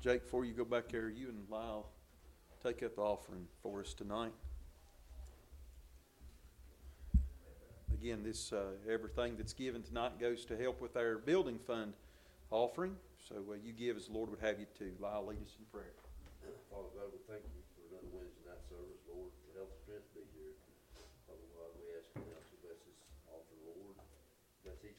[0.00, 1.86] Jake, before you go back there, you and Lyle
[2.62, 4.32] take up the offering for us tonight.
[7.92, 11.94] Again, this uh, everything that's given tonight goes to help with our building fund
[12.50, 12.94] offering.
[13.28, 14.92] So uh, you give as the Lord would have you to.
[15.00, 15.94] Lyle, lead us in prayer.
[16.70, 17.57] Father God, we thank you.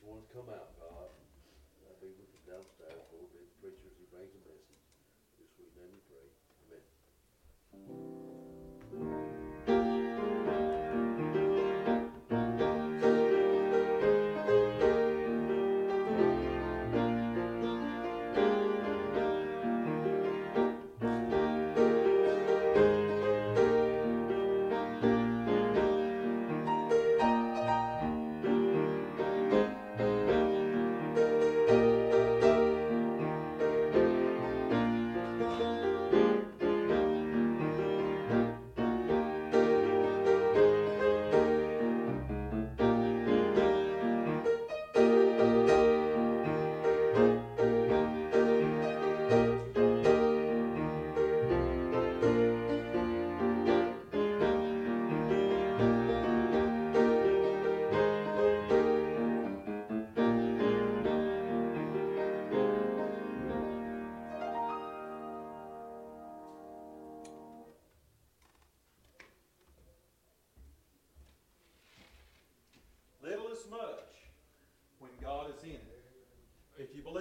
[0.10, 0.79] One that's come out,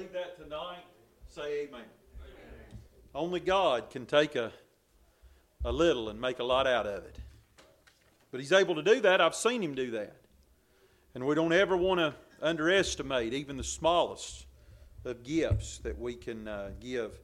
[0.09, 0.85] believe that tonight,
[1.27, 1.83] say amen.
[3.15, 4.53] Only God can take a,
[5.65, 7.19] a little and make a lot out of it.
[8.31, 9.21] But He's able to do that.
[9.21, 10.17] I've seen Him do that.
[11.15, 14.47] And we don't ever want to underestimate even the smallest
[15.05, 17.19] of gifts that we can uh, give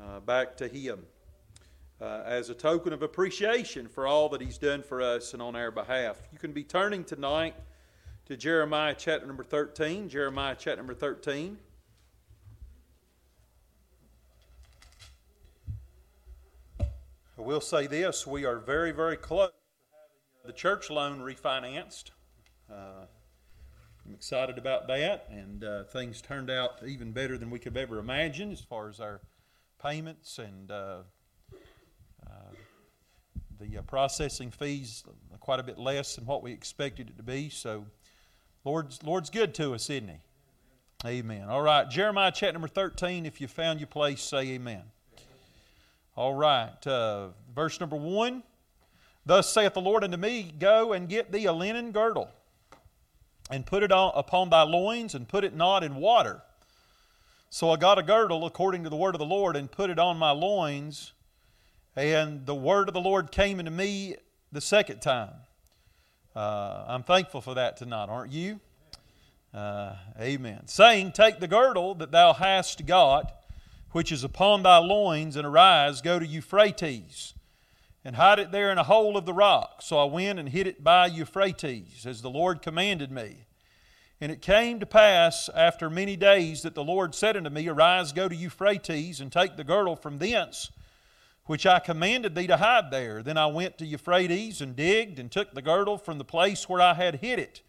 [0.00, 1.00] uh, back to Him
[2.00, 5.56] uh, as a token of appreciation for all that He's done for us and on
[5.56, 6.16] our behalf.
[6.32, 7.54] You can be turning tonight
[8.26, 10.08] to Jeremiah chapter number 13.
[10.08, 11.58] Jeremiah chapter number 13.
[17.38, 22.10] I will say this we are very, very close to having the church loan refinanced.
[22.68, 23.06] Uh,
[24.04, 27.82] I'm excited about that, and uh, things turned out even better than we could have
[27.82, 29.20] ever imagined as far as our
[29.80, 31.02] payments and uh,
[32.26, 32.30] uh,
[33.60, 35.04] the uh, processing fees
[35.38, 37.50] quite a bit less than what we expected it to be.
[37.50, 37.86] So,
[38.64, 40.18] Lord's Lord's good to us, isn't He?
[41.06, 41.48] Amen.
[41.48, 43.26] All right, Jeremiah chapter number thirteen.
[43.26, 44.82] If you found your place, say Amen.
[46.18, 48.42] All right, uh, verse number one.
[49.24, 52.28] Thus saith the Lord unto me, Go and get thee a linen girdle,
[53.52, 56.42] and put it on, upon thy loins, and put it not in water.
[57.50, 60.00] So I got a girdle according to the word of the Lord, and put it
[60.00, 61.12] on my loins.
[61.94, 64.16] And the word of the Lord came unto me
[64.50, 65.34] the second time.
[66.34, 68.58] Uh, I'm thankful for that tonight, aren't you?
[69.54, 70.66] Uh, amen.
[70.66, 73.37] Saying, Take the girdle that thou hast got,
[73.98, 77.34] which is upon thy loins, and arise, go to Euphrates,
[78.04, 79.82] and hide it there in a hole of the rock.
[79.82, 83.38] So I went and hid it by Euphrates, as the Lord commanded me.
[84.20, 88.12] And it came to pass after many days that the Lord said unto me, Arise,
[88.12, 90.70] go to Euphrates, and take the girdle from thence,
[91.46, 93.20] which I commanded thee to hide there.
[93.20, 96.80] Then I went to Euphrates, and digged, and took the girdle from the place where
[96.80, 97.62] I had hid it.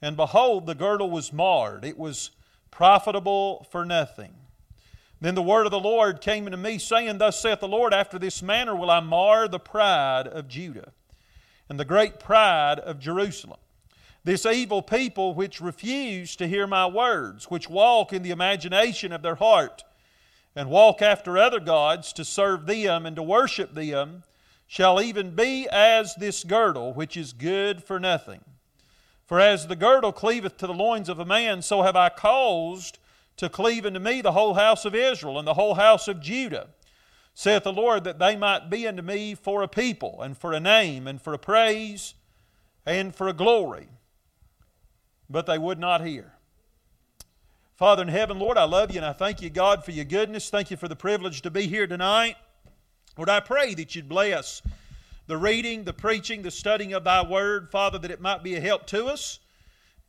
[0.00, 2.30] And behold, the girdle was marred, it was
[2.70, 4.39] profitable for nothing.
[5.20, 8.18] Then the word of the Lord came unto me, saying, Thus saith the Lord, After
[8.18, 10.92] this manner will I mar the pride of Judah,
[11.68, 13.58] and the great pride of Jerusalem.
[14.24, 19.22] This evil people which refuse to hear my words, which walk in the imagination of
[19.22, 19.84] their heart,
[20.56, 24.24] and walk after other gods to serve them and to worship them,
[24.66, 28.40] shall even be as this girdle, which is good for nothing.
[29.26, 32.98] For as the girdle cleaveth to the loins of a man, so have I caused
[33.40, 36.68] to cleave unto me the whole house of Israel and the whole house of Judah,
[37.32, 40.60] saith the Lord, that they might be unto me for a people, and for a
[40.60, 42.12] name, and for a praise,
[42.84, 43.88] and for a glory.
[45.30, 46.34] But they would not hear.
[47.76, 50.50] Father in heaven, Lord, I love you and I thank you, God, for your goodness.
[50.50, 52.36] Thank you for the privilege to be here tonight.
[53.16, 54.60] Lord, I pray that you'd bless
[55.28, 58.60] the reading, the preaching, the studying of thy word, Father, that it might be a
[58.60, 59.38] help to us.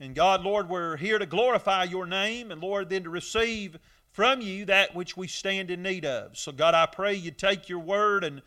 [0.01, 3.77] And God, Lord, we're here to glorify your name, and Lord, then to receive
[4.09, 6.35] from you that which we stand in need of.
[6.35, 8.41] So, God, I pray you take your word and,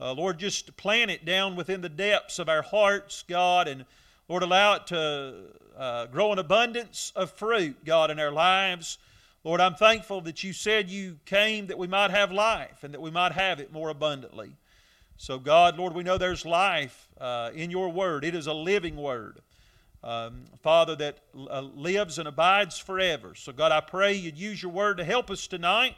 [0.00, 3.84] uh, Lord, just plant it down within the depths of our hearts, God, and
[4.28, 5.34] Lord, allow it to
[5.78, 8.98] uh, grow an abundance of fruit, God, in our lives.
[9.44, 13.00] Lord, I'm thankful that you said you came that we might have life and that
[13.00, 14.50] we might have it more abundantly.
[15.18, 18.24] So, God, Lord, we know there's life uh, in your word.
[18.24, 19.40] It is a living word.
[20.06, 23.34] Um, Father, that uh, lives and abides forever.
[23.34, 25.96] So, God, I pray you'd use your word to help us tonight.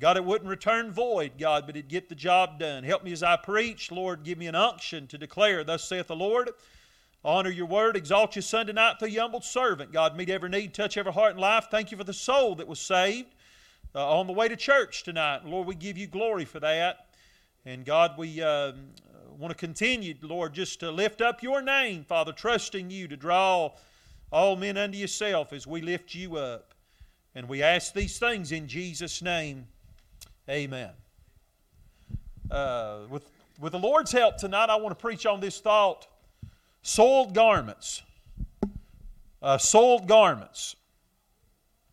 [0.00, 2.82] God, it wouldn't return void, God, but it'd get the job done.
[2.82, 3.92] Help me as I preach.
[3.92, 6.50] Lord, give me an unction to declare, Thus saith the Lord.
[7.24, 7.96] Honor your word.
[7.96, 9.92] Exalt your Son tonight through your humble servant.
[9.92, 11.68] God, meet every need, touch every heart and life.
[11.70, 13.28] Thank you for the soul that was saved
[13.94, 15.44] uh, on the way to church tonight.
[15.44, 17.06] Lord, we give you glory for that.
[17.64, 18.72] And God, we uh,
[19.40, 23.70] want to continue, Lord, just to lift up your name, Father, trusting you to draw
[24.30, 26.74] all men unto yourself as we lift you up.
[27.34, 29.66] And we ask these things in Jesus' name.
[30.46, 30.90] Amen.
[32.50, 33.22] Uh, with,
[33.58, 36.06] with the Lord's help tonight, I want to preach on this thought
[36.82, 38.02] soiled garments.
[39.40, 40.76] Uh, soiled garments.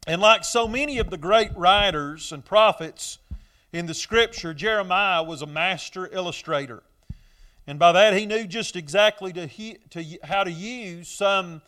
[0.06, 3.20] And like so many of the great writers and prophets
[3.72, 6.84] in the scripture, Jeremiah was a master illustrator.
[7.68, 9.48] And by that, he knew just exactly to,
[9.90, 11.62] to, how to use some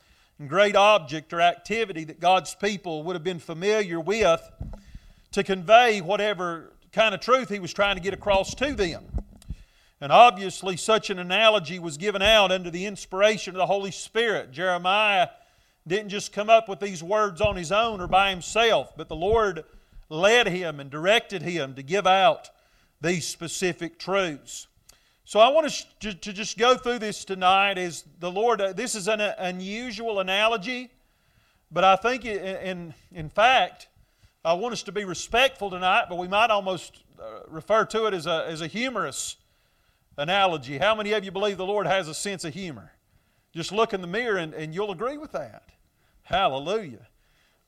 [0.48, 4.42] great object or activity that God's people would have been familiar with
[5.34, 9.04] to convey whatever kind of truth he was trying to get across to them.
[10.02, 14.54] And obviously, such an analogy was given out under the inspiration of the Holy Spirit.
[14.54, 15.28] Jeremiah
[15.86, 19.16] didn't just come up with these words on his own or by himself, but the
[19.16, 19.66] Lord
[20.08, 22.50] led him and directed him to give out
[23.02, 24.68] these specific truths.
[25.30, 28.74] So I want us to, to just go through this tonight as the Lord, uh,
[28.74, 30.90] this is an unusual analogy,
[31.72, 33.90] but I think, in, in fact,
[34.44, 38.16] I want us to be respectful tonight, but we might almost uh, refer to it
[38.16, 39.36] as a, as a humorous
[40.18, 40.80] analogy.
[40.80, 42.94] How many of you believe the Lord has a sense of humor?
[43.54, 45.70] Just look in the mirror and, and you'll agree with that.
[46.24, 47.06] Hallelujah.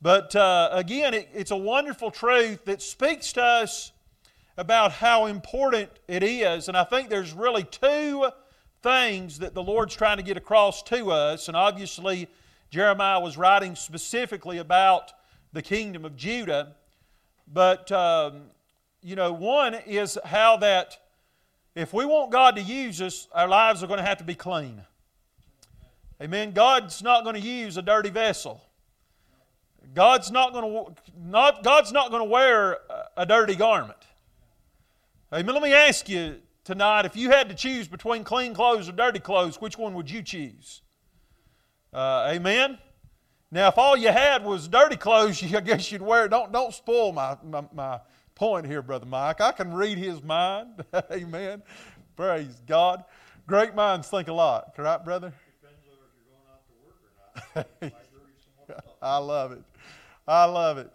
[0.02, 3.92] But uh, again, it, it's a wonderful truth that speaks to us
[4.58, 6.68] about how important it is.
[6.68, 8.30] And I think there's really two
[8.82, 11.48] things that the Lord's trying to get across to us.
[11.48, 12.28] And obviously,
[12.70, 15.12] Jeremiah was writing specifically about
[15.54, 16.76] the kingdom of Judah.
[17.52, 18.44] But, um,
[19.02, 20.98] you know, one is how that
[21.76, 24.36] if we want God to use us, our lives are going to have to be
[24.36, 24.82] clean.
[26.22, 26.52] Amen.
[26.52, 28.62] God's not going to use a dirty vessel.
[29.94, 32.78] God's not going to not God's not going to wear
[33.18, 33.98] a dirty garment.
[35.34, 35.54] Amen.
[35.54, 39.20] Let me ask you tonight: if you had to choose between clean clothes or dirty
[39.20, 40.82] clothes, which one would you choose?
[41.94, 42.78] Uh, amen.
[43.50, 46.26] Now, if all you had was dirty clothes, I guess you'd wear.
[46.26, 46.30] it.
[46.30, 48.00] Don't don't spoil my, my, my
[48.36, 49.40] point here, Brother Mike.
[49.40, 50.84] I can read his mind.
[51.12, 51.64] Amen.
[52.18, 53.06] Praise God.
[53.48, 55.34] Great minds think a lot, right, brother?
[59.02, 59.64] I love it.
[60.28, 60.92] I love it.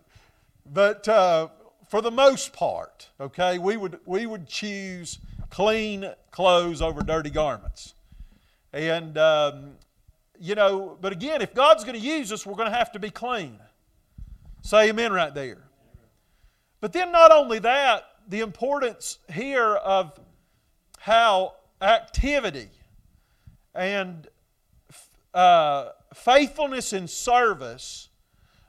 [0.70, 1.48] But uh,
[1.88, 5.18] for the most part, okay, we would we would choose
[5.50, 7.94] clean clothes over dirty garments,
[8.72, 9.72] and um,
[10.38, 10.98] you know.
[11.00, 13.58] But again, if God's going to use us, we're going to have to be clean.
[14.62, 15.62] Say Amen right there.
[16.80, 20.18] But then, not only that, the importance here of
[20.98, 22.68] how activity
[23.74, 24.26] and
[25.32, 28.08] uh, faithfulness in service,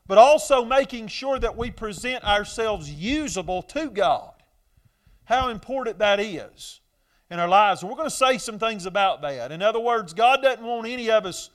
[0.07, 4.33] but also making sure that we present ourselves usable to God.
[5.25, 6.79] How important that is
[7.29, 7.83] in our lives.
[7.83, 9.51] We're going to say some things about that.
[9.51, 11.49] In other words, God doesn't want any of us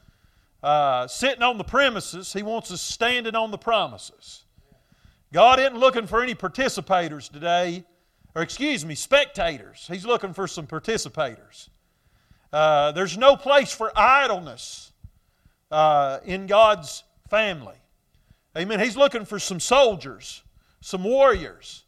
[0.63, 4.45] uh, sitting on the premises, He wants us standing on the promises.
[5.33, 7.85] God isn't looking for any participators today,
[8.35, 9.87] or excuse me, spectators.
[9.91, 11.71] He's looking for some participators.
[12.53, 14.93] Uh, there's no place for idleness
[15.71, 17.82] uh, in God's family.
[18.57, 18.81] Amen.
[18.81, 20.43] He's looking for some soldiers,
[20.81, 21.85] some warriors.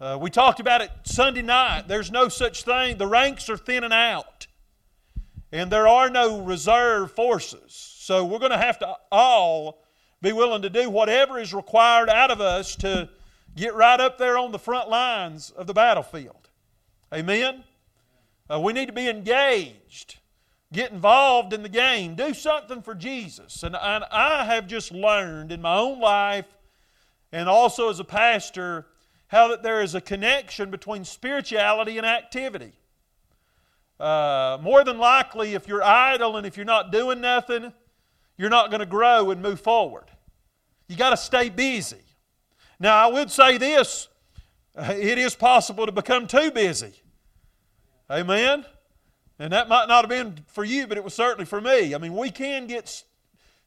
[0.00, 1.88] Uh, we talked about it Sunday night.
[1.88, 2.96] There's no such thing.
[2.96, 4.46] The ranks are thinning out,
[5.50, 7.72] and there are no reserve forces.
[7.72, 9.82] So we're going to have to all
[10.22, 13.08] be willing to do whatever is required out of us to
[13.56, 16.50] get right up there on the front lines of the battlefield.
[17.12, 17.64] Amen?
[18.48, 20.18] Uh, we need to be engaged,
[20.72, 23.62] get involved in the game, do something for Jesus.
[23.62, 26.46] And, and I have just learned in my own life
[27.32, 28.86] and also as a pastor
[29.28, 32.72] how that there is a connection between spirituality and activity.
[33.98, 37.72] Uh, more than likely, if you're idle and if you're not doing nothing,
[38.36, 40.04] you're not going to grow and move forward.
[40.88, 42.02] You got to stay busy.
[42.78, 44.08] Now, I would say this
[44.76, 46.92] it is possible to become too busy.
[48.10, 48.64] Amen?
[49.38, 51.94] And that might not have been for you, but it was certainly for me.
[51.94, 53.04] I mean, we can get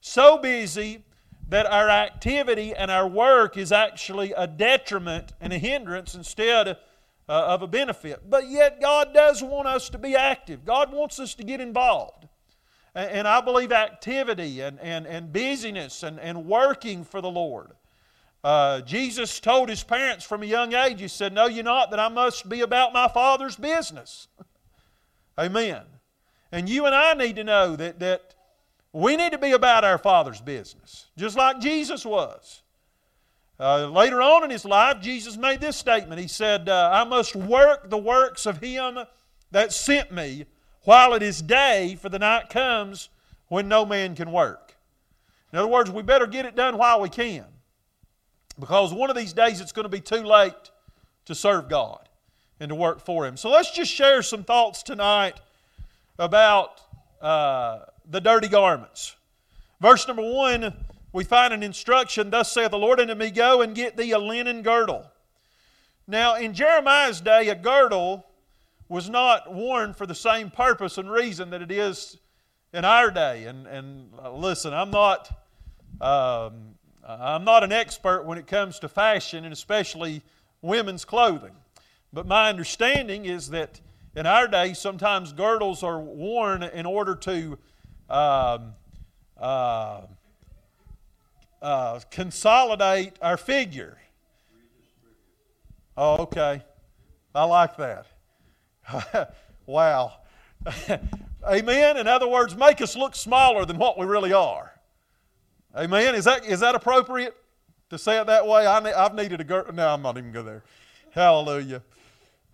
[0.01, 1.03] so busy
[1.49, 6.76] that our activity and our work is actually a detriment and a hindrance instead uh,
[7.28, 8.30] of a benefit.
[8.30, 12.28] But yet, God does want us to be active, God wants us to get involved.
[12.95, 17.72] And, I believe activity and, and, and busyness and, and working for the Lord.
[18.43, 21.99] Uh, Jesus told his parents from a young age, He said, Know you not that
[21.99, 24.28] I must be about my Father's business?
[25.39, 25.83] Amen.
[26.51, 28.35] And you and I need to know that, that
[28.91, 32.63] we need to be about our Father's business, just like Jesus was.
[33.57, 36.19] Uh, later on in his life, Jesus made this statement.
[36.19, 38.99] He said, uh, I must work the works of him
[39.51, 40.45] that sent me
[40.83, 43.09] while it is day, for the night comes
[43.47, 44.75] when no man can work.
[45.53, 47.45] In other words, we better get it done while we can.
[48.59, 50.71] Because one of these days it's going to be too late
[51.25, 52.09] to serve God
[52.60, 53.38] and to work for Him.
[53.38, 55.39] So let's just share some thoughts tonight
[56.18, 56.82] about
[57.22, 57.80] uh,
[58.10, 59.16] the dirty garments.
[59.80, 60.74] Verse number one,
[61.14, 64.20] we find an instruction Thus saith the Lord unto me, Go and get thee a
[64.20, 65.10] linen girdle.
[66.07, 68.26] Now, in Jeremiah's day, a girdle
[68.89, 72.18] was not worn for the same purpose and reason that it is
[72.74, 73.45] in our day.
[73.45, 75.30] And, and uh, listen, I'm not,
[76.01, 76.76] um,
[77.07, 80.24] I'm not an expert when it comes to fashion and especially
[80.62, 81.51] women's clothing.
[82.12, 83.82] But my understanding is that
[84.16, 87.57] in our day, sometimes girdles are worn in order to
[88.10, 88.74] um,
[89.38, 90.01] uh,
[91.62, 93.97] uh, consolidate our figure.
[95.95, 96.64] Oh, okay.
[97.36, 98.07] I like that.
[99.66, 100.14] wow.
[101.47, 101.97] Amen.
[101.97, 104.74] In other words, make us look smaller than what we really are.
[105.78, 106.16] Amen.
[106.16, 107.36] Is that, is that appropriate
[107.89, 108.66] to say it that way?
[108.66, 109.74] I, have needed a girdle.
[109.74, 110.64] No, I'm not even going there.
[111.12, 111.84] Hallelujah.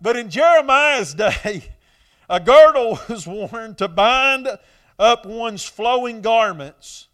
[0.00, 1.64] But in Jeremiah's day,
[2.30, 4.48] a girdle was worn to bind
[4.98, 7.08] up one's flowing garments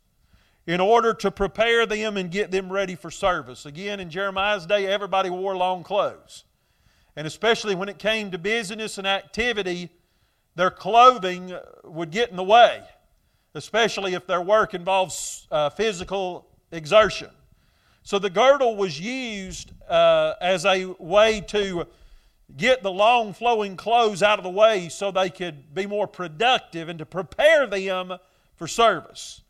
[0.67, 3.67] in order to prepare them and get them ready for service.
[3.67, 6.45] Again, in Jeremiah's day, everybody wore long clothes.
[7.17, 9.91] And especially when it came to business and activity,
[10.55, 11.53] their clothing
[11.85, 12.83] would get in the way,
[13.55, 17.31] especially if their work involves uh, physical exertion.
[18.05, 21.87] So the girdle was used uh, as a way to
[22.57, 26.89] get the long flowing clothes out of the way so they could be more productive
[26.89, 28.19] and to prepare them
[28.57, 29.43] for service.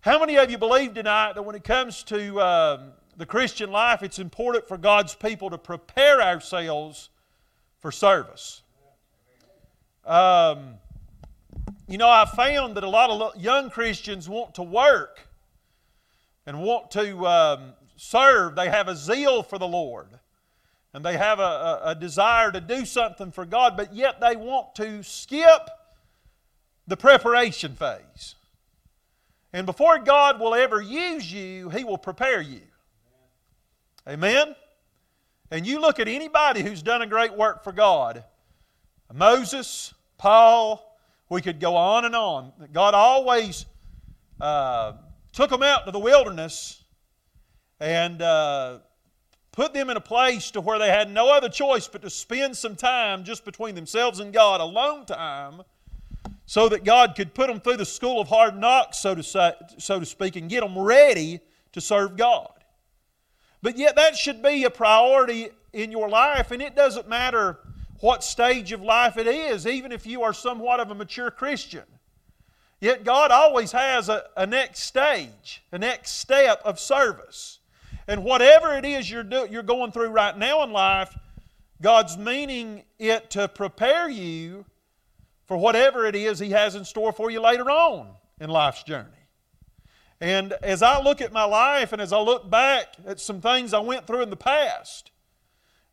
[0.00, 4.02] How many of you believe tonight that when it comes to um, the Christian life,
[4.02, 7.10] it's important for God's people to prepare ourselves
[7.78, 8.62] for service?
[10.04, 10.74] Um,
[11.86, 15.28] you know, I found that a lot of young Christians want to work
[16.46, 18.56] and want to um, serve.
[18.56, 20.08] They have a zeal for the Lord
[20.94, 24.36] and they have a, a, a desire to do something for God, but yet they
[24.36, 25.70] want to skip
[26.86, 28.34] the preparation phase.
[29.52, 32.62] And before God will ever use you, He will prepare you.
[34.08, 34.54] Amen?
[35.50, 38.24] And you look at anybody who's done a great work for God
[39.12, 42.52] Moses, Paul, we could go on and on.
[42.72, 43.66] God always
[44.40, 44.94] uh,
[45.32, 46.82] took them out to the wilderness
[47.78, 48.78] and uh,
[49.52, 52.56] put them in a place to where they had no other choice but to spend
[52.56, 55.62] some time just between themselves and God, alone time,
[56.46, 59.52] so that God could put them through the school of hard knocks, so to, say,
[59.78, 61.40] so to speak, and get them ready
[61.72, 62.50] to serve God.
[63.60, 67.58] But yet, that should be a priority in your life, and it doesn't matter
[68.00, 71.84] what stage of life it is, even if you are somewhat of a mature Christian.
[72.80, 77.60] Yet, God always has a, a next stage, a next step of service.
[78.12, 81.16] And whatever it is you're, do, you're going through right now in life,
[81.80, 84.66] God's meaning it to prepare you
[85.46, 89.08] for whatever it is He has in store for you later on in life's journey.
[90.20, 93.72] And as I look at my life and as I look back at some things
[93.72, 95.10] I went through in the past,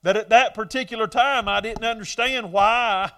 [0.04, 3.12] that at that particular time I didn't understand why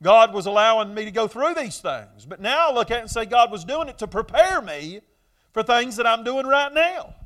[0.00, 2.24] God was allowing me to go through these things.
[2.24, 5.00] But now I look at it and say God was doing it to prepare me
[5.52, 7.16] for things that I'm doing right now.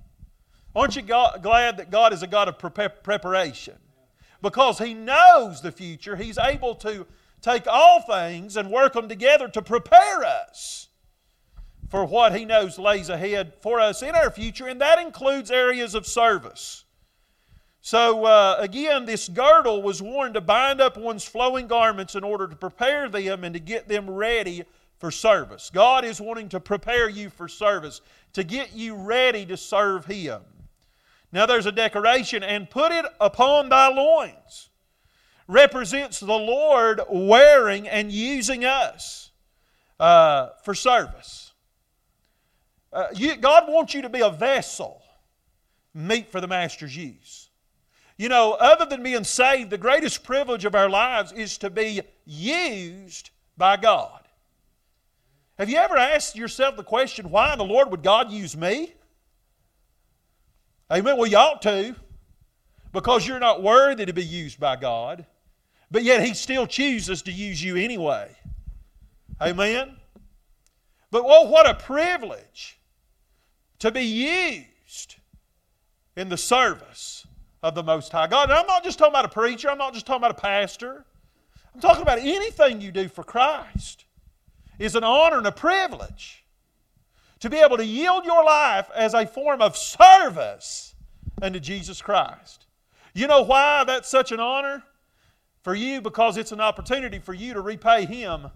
[0.78, 2.56] Aren't you glad that God is a God of
[3.02, 3.74] preparation?
[4.40, 7.04] Because He knows the future, He's able to
[7.42, 10.86] take all things and work them together to prepare us
[11.88, 15.96] for what He knows lays ahead for us in our future, and that includes areas
[15.96, 16.84] of service.
[17.80, 22.46] So, uh, again, this girdle was worn to bind up one's flowing garments in order
[22.46, 24.62] to prepare them and to get them ready
[24.98, 25.70] for service.
[25.74, 28.00] God is wanting to prepare you for service,
[28.34, 30.42] to get you ready to serve Him.
[31.32, 34.70] Now there's a decoration, and put it upon thy loins.
[35.46, 39.30] Represents the Lord wearing and using us
[40.00, 41.52] uh, for service.
[42.92, 45.02] Uh, you, God wants you to be a vessel,
[45.94, 47.50] meet for the Master's use.
[48.16, 52.00] You know, other than being saved, the greatest privilege of our lives is to be
[52.24, 54.22] used by God.
[55.58, 58.94] Have you ever asked yourself the question, why in the Lord would God use me?
[60.90, 61.16] Amen.
[61.16, 61.94] Well, you ought to,
[62.92, 65.26] because you're not worthy to be used by God,
[65.90, 68.30] but yet He still chooses to use you anyway.
[69.40, 69.96] Amen.
[71.10, 72.78] But oh, what a privilege
[73.78, 75.16] to be used
[76.16, 77.26] in the service
[77.62, 78.50] of the Most High God.
[78.50, 81.04] And I'm not just talking about a preacher, I'm not just talking about a pastor.
[81.74, 84.04] I'm talking about anything you do for Christ
[84.78, 86.44] is an honor and a privilege
[87.40, 90.94] to be able to yield your life as a form of service
[91.40, 92.66] unto Jesus Christ.
[93.14, 94.82] You know why that's such an honor?
[95.62, 98.48] For you, because it's an opportunity for you to repay Him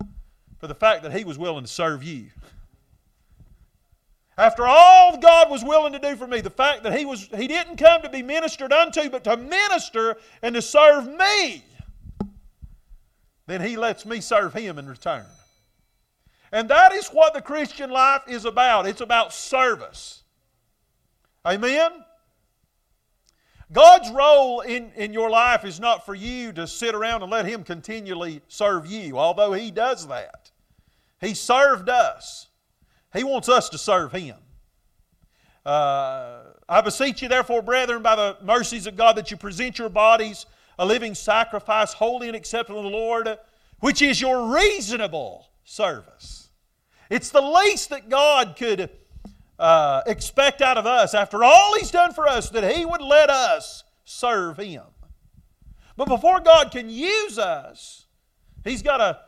[0.58, 2.26] for the fact that He was willing to serve you.
[4.38, 7.46] After all God was willing to do for me, the fact that He, was, he
[7.46, 11.64] didn't come to be ministered unto, but to minister and to serve me,
[13.46, 15.26] then He lets me serve Him in return.
[16.52, 18.86] And that is what the Christian life is about.
[18.86, 20.22] It's about service.
[21.46, 21.90] Amen?
[23.72, 27.46] God's role in, in your life is not for you to sit around and let
[27.46, 30.50] Him continually serve you, although He does that.
[31.20, 32.48] He served us.
[33.14, 34.36] He wants us to serve Him.
[35.64, 39.88] Uh, I beseech you, therefore, brethren, by the mercies of God, that you present your
[39.88, 40.44] bodies
[40.78, 43.38] a living sacrifice, holy and acceptable to the Lord,
[43.80, 46.41] which is your reasonable service.
[47.12, 48.88] It's the least that God could
[49.58, 53.28] uh, expect out of us after all He's done for us that He would let
[53.28, 54.84] us serve Him.
[55.94, 58.06] But before God can use us,
[58.64, 59.18] He's got to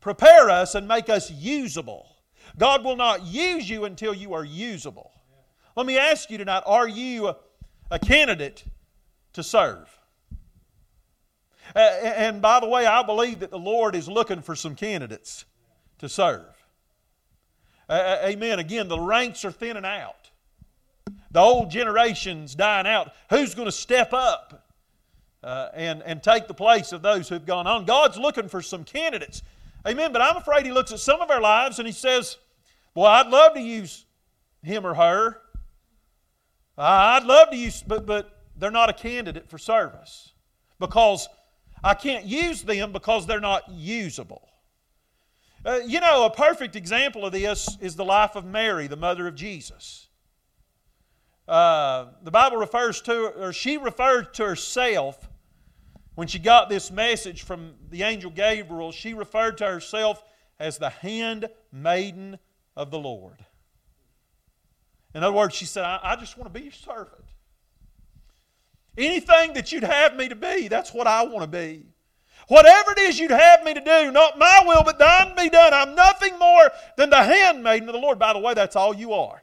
[0.00, 2.16] prepare us and make us usable.
[2.56, 5.12] God will not use you until you are usable.
[5.76, 7.34] Let me ask you tonight are you
[7.90, 8.64] a candidate
[9.34, 9.94] to serve?
[11.76, 15.44] Uh, and by the way, I believe that the Lord is looking for some candidates
[15.98, 16.53] to serve.
[17.88, 18.58] Uh, amen.
[18.58, 20.30] Again, the ranks are thinning out.
[21.30, 23.12] The old generation's dying out.
[23.30, 24.68] Who's going to step up
[25.42, 27.84] uh, and, and take the place of those who've gone on?
[27.84, 29.42] God's looking for some candidates.
[29.86, 30.12] Amen.
[30.12, 32.38] But I'm afraid He looks at some of our lives and He says,
[32.94, 34.06] Boy, I'd love to use
[34.62, 35.40] him or her.
[36.78, 40.32] I'd love to use, but, but they're not a candidate for service
[40.80, 41.28] because
[41.82, 44.48] I can't use them because they're not usable.
[45.64, 49.26] Uh, you know, a perfect example of this is the life of Mary, the mother
[49.26, 50.08] of Jesus.
[51.48, 55.28] Uh, the Bible refers to, or she referred to herself
[56.14, 60.22] when she got this message from the angel Gabriel, she referred to herself
[60.60, 62.38] as the handmaiden
[62.76, 63.44] of the Lord.
[65.14, 67.24] In other words, she said, I, I just want to be your servant.
[68.96, 71.86] Anything that you'd have me to be, that's what I want to be.
[72.48, 75.72] Whatever it is you'd have me to do, not my will, but thine be done.
[75.72, 78.18] I'm nothing more than the handmaiden of the Lord.
[78.18, 79.42] By the way, that's all you are,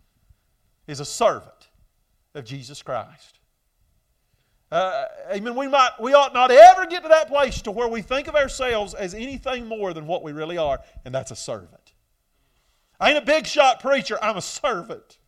[0.86, 1.68] is a servant
[2.34, 3.38] of Jesus Christ.
[4.72, 5.54] Uh, amen.
[5.54, 8.34] We, might, we ought not ever get to that place to where we think of
[8.34, 11.92] ourselves as anything more than what we really are, and that's a servant.
[12.98, 15.18] I ain't a big shot preacher, I'm a servant.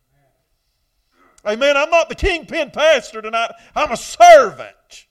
[1.45, 1.77] Amen.
[1.77, 5.06] I'm not the kingpin pastor tonight, I'm a servant.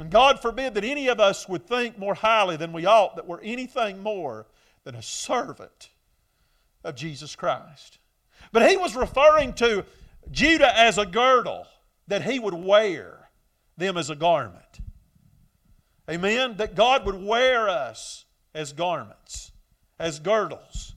[0.00, 3.26] And God forbid that any of us would think more highly than we ought that
[3.26, 4.46] we're anything more
[4.84, 5.90] than a servant
[6.82, 7.98] of Jesus Christ.
[8.52, 9.84] But he was referring to
[10.30, 11.66] Judah as a girdle
[12.08, 13.28] that he would wear
[13.76, 14.80] them as a garment.
[16.10, 16.56] Amen?
[16.56, 18.24] That God would wear us
[18.54, 19.52] as garments,
[19.98, 20.94] as girdles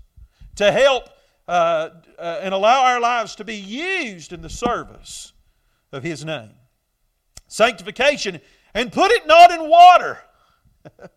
[0.56, 1.10] to help
[1.48, 5.34] uh, uh, and allow our lives to be used in the service
[5.92, 6.52] of His name.
[7.48, 8.40] Sanctification,
[8.74, 10.20] and put it not in water.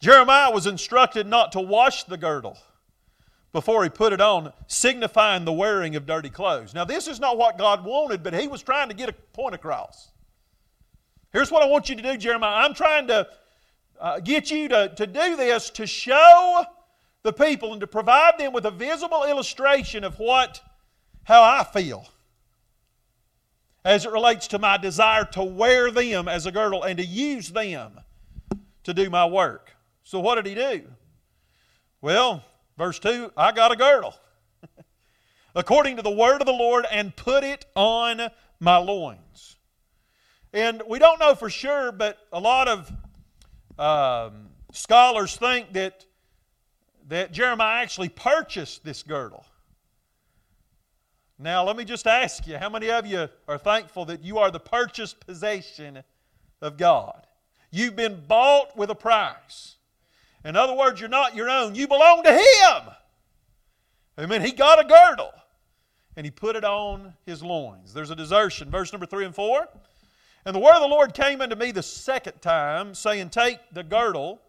[0.00, 2.58] Jeremiah was instructed not to wash the girdle
[3.52, 6.74] before he put it on, signifying the wearing of dirty clothes.
[6.74, 9.54] Now, this is not what God wanted, but he was trying to get a point
[9.54, 10.10] across.
[11.32, 12.64] Here's what I want you to do, Jeremiah.
[12.64, 13.26] I'm trying to
[14.00, 16.64] uh, get you to, to do this to show
[17.22, 20.60] the people and to provide them with a visible illustration of what,
[21.24, 22.06] how I feel
[23.84, 27.50] as it relates to my desire to wear them as a girdle and to use
[27.50, 28.00] them
[28.84, 29.74] to do my work.
[30.02, 30.84] So, what did he do?
[32.00, 32.44] Well,
[32.76, 34.14] verse 2 I got a girdle
[35.54, 38.28] according to the word of the Lord and put it on
[38.60, 39.56] my loins.
[40.52, 42.92] And we don't know for sure, but a lot of
[43.78, 46.04] um, scholars think that
[47.08, 49.44] that Jeremiah actually purchased this girdle.
[51.38, 54.50] Now, let me just ask you how many of you are thankful that you are
[54.50, 56.02] the purchased possession
[56.60, 57.26] of God?
[57.70, 59.76] You've been bought with a price.
[60.44, 62.94] In other words, you're not your own, you belong to Him.
[64.18, 64.42] Amen.
[64.42, 65.32] He got a girdle
[66.16, 67.94] and He put it on His loins.
[67.94, 69.68] There's a desertion, verse number 3 and 4.
[70.44, 73.84] And the word of the Lord came unto me the second time, saying, Take the
[73.84, 74.40] girdle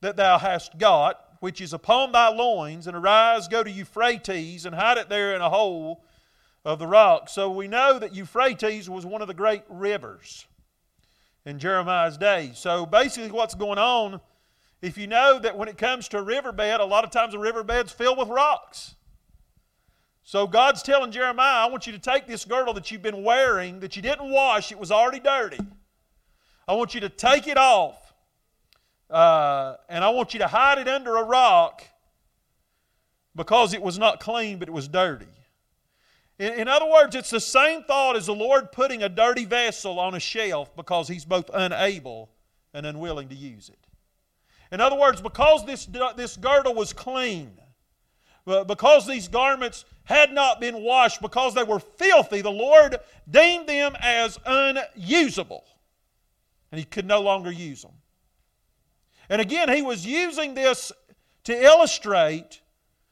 [0.00, 4.74] that thou hast got which is upon thy loins, and arise, go to Euphrates, and
[4.74, 6.04] hide it there in a hole
[6.64, 7.28] of the rock.
[7.28, 10.46] So we know that Euphrates was one of the great rivers
[11.44, 12.52] in Jeremiah's day.
[12.54, 14.20] So basically, what's going on,
[14.82, 17.38] if you know that when it comes to a riverbed, a lot of times the
[17.38, 18.94] riverbed's filled with rocks.
[20.22, 23.80] So God's telling Jeremiah, I want you to take this girdle that you've been wearing,
[23.80, 25.58] that you didn't wash, it was already dirty.
[26.68, 28.07] I want you to take it off
[29.10, 31.82] uh, and I want you to hide it under a rock
[33.34, 35.26] because it was not clean, but it was dirty.
[36.38, 39.98] In, in other words, it's the same thought as the Lord putting a dirty vessel
[39.98, 42.30] on a shelf because He's both unable
[42.74, 43.78] and unwilling to use it.
[44.70, 45.86] In other words, because this,
[46.16, 47.52] this girdle was clean,
[48.44, 52.96] because these garments had not been washed, because they were filthy, the Lord
[53.30, 55.64] deemed them as unusable.
[56.70, 57.92] And He could no longer use them.
[59.28, 60.92] And again, he was using this
[61.44, 62.60] to illustrate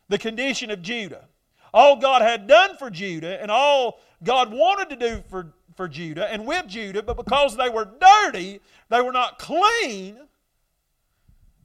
[0.08, 1.28] the condition of Judah.
[1.74, 6.30] All God had done for Judah and all God wanted to do for, for Judah
[6.30, 10.16] and with Judah, but because they were dirty, they were not clean,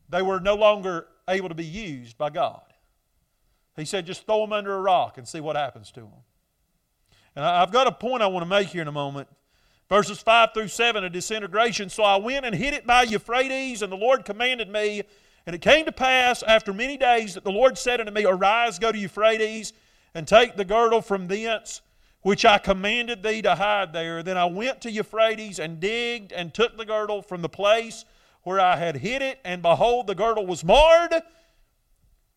[0.09, 2.61] they were no longer able to be used by God.
[3.77, 6.09] He said, just throw them under a rock and see what happens to them.
[7.35, 9.29] And I've got a point I want to make here in a moment.
[9.91, 11.89] Verses 5 through 7, a disintegration.
[11.89, 15.03] So I went and hid it by Euphrates, and the Lord commanded me.
[15.45, 18.79] And it came to pass after many days that the Lord said unto me, Arise,
[18.79, 19.73] go to Euphrates,
[20.15, 21.81] and take the girdle from thence,
[22.21, 24.23] which I commanded thee to hide there.
[24.23, 28.05] Then I went to Euphrates and digged and took the girdle from the place
[28.43, 31.15] where I had hid it, and behold, the girdle was marred.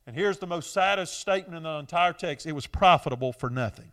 [0.09, 3.93] And here's the most saddest statement in the entire text it was profitable for nothing.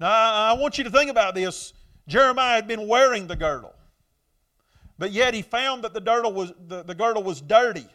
[0.00, 1.72] Now, I want you to think about this.
[2.06, 3.74] Jeremiah had been wearing the girdle,
[4.98, 7.86] but yet he found that the girdle was, the, the girdle was dirty.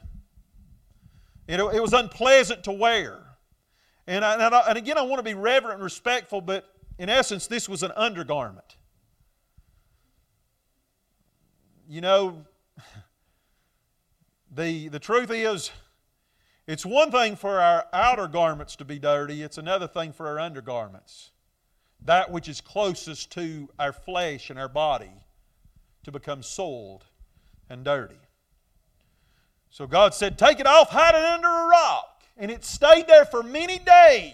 [1.47, 3.19] It, it was unpleasant to wear.
[4.05, 7.09] And, I, and, I, and again, I want to be reverent and respectful, but in
[7.09, 8.75] essence, this was an undergarment.
[11.87, 12.45] You know,
[14.51, 15.71] the, the truth is,
[16.67, 20.39] it's one thing for our outer garments to be dirty, it's another thing for our
[20.39, 21.31] undergarments
[22.05, 25.11] that which is closest to our flesh and our body
[26.03, 27.05] to become soiled
[27.69, 28.19] and dirty.
[29.69, 32.23] So God said, Take it off, hide it under a rock.
[32.37, 34.33] And it stayed there for many days.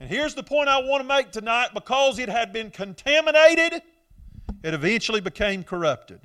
[0.00, 3.82] And here's the point I want to make tonight because it had been contaminated,
[4.64, 6.20] it eventually became corrupted.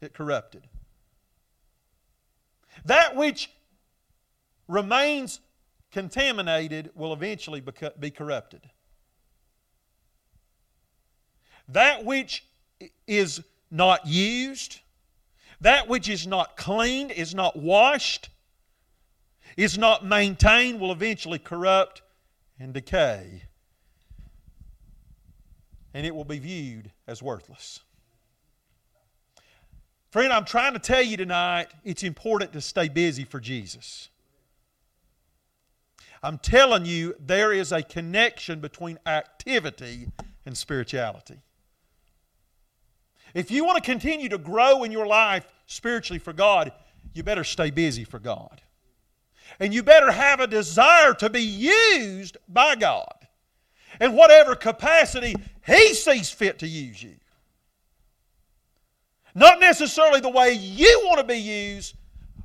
[0.00, 0.62] It corrupted.
[2.84, 3.50] That which
[4.68, 5.40] remains
[5.90, 7.62] contaminated will eventually
[7.98, 8.68] be corrupted.
[11.68, 12.44] That which
[13.06, 14.80] is not used,
[15.60, 18.28] that which is not cleaned, is not washed,
[19.56, 22.02] is not maintained, will eventually corrupt
[22.58, 23.42] and decay.
[25.94, 27.80] And it will be viewed as worthless.
[30.10, 34.08] Friend, I'm trying to tell you tonight it's important to stay busy for Jesus.
[36.22, 40.08] I'm telling you there is a connection between activity
[40.44, 41.38] and spirituality.
[43.34, 46.72] If you want to continue to grow in your life spiritually for God,
[47.12, 48.60] you better stay busy for God.
[49.60, 53.14] And you better have a desire to be used by God
[54.00, 55.34] in whatever capacity
[55.66, 57.14] He sees fit to use you.
[59.34, 61.94] Not necessarily the way you want to be used,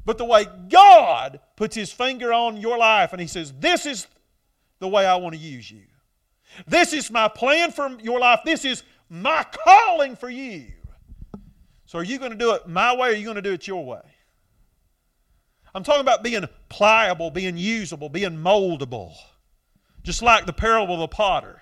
[0.06, 4.08] but the way God puts His finger on your life and He says, This is
[4.80, 5.84] the way I want to use you.
[6.68, 8.42] This is my plan for your life.
[8.44, 10.68] This is my calling for you.
[11.86, 13.52] So are you going to do it my way or are you going to do
[13.52, 14.00] it your way?
[15.76, 19.14] I'm talking about being pliable, being usable, being moldable.
[20.02, 21.62] Just like the parable of the potter.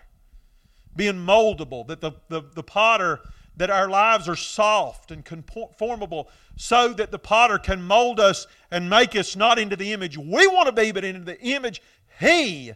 [0.95, 3.19] Being moldable, that the, the, the potter,
[3.57, 8.89] that our lives are soft and conformable so that the potter can mold us and
[8.89, 11.81] make us not into the image we want to be, but into the image
[12.19, 12.73] he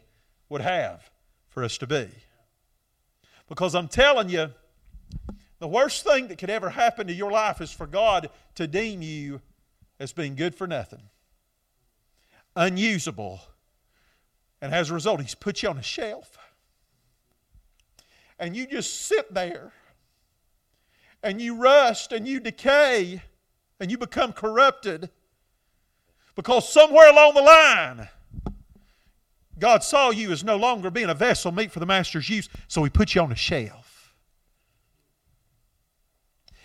[0.49, 1.11] would have
[1.47, 2.09] for us to be.
[3.47, 4.49] Because I'm telling you,
[5.63, 9.01] the worst thing that could ever happen to your life is for God to deem
[9.01, 9.39] you
[9.97, 11.03] as being good for nothing,
[12.53, 13.39] unusable,
[14.61, 16.37] And as a result, He's put you on a shelf.
[18.37, 19.71] And you just sit there
[21.23, 23.21] and you rust and you decay
[23.79, 25.11] and you become corrupted
[26.35, 28.09] because somewhere along the line,
[29.57, 32.83] God saw you as no longer being a vessel meet for the master's use, so
[32.83, 33.82] He put you on a shelf.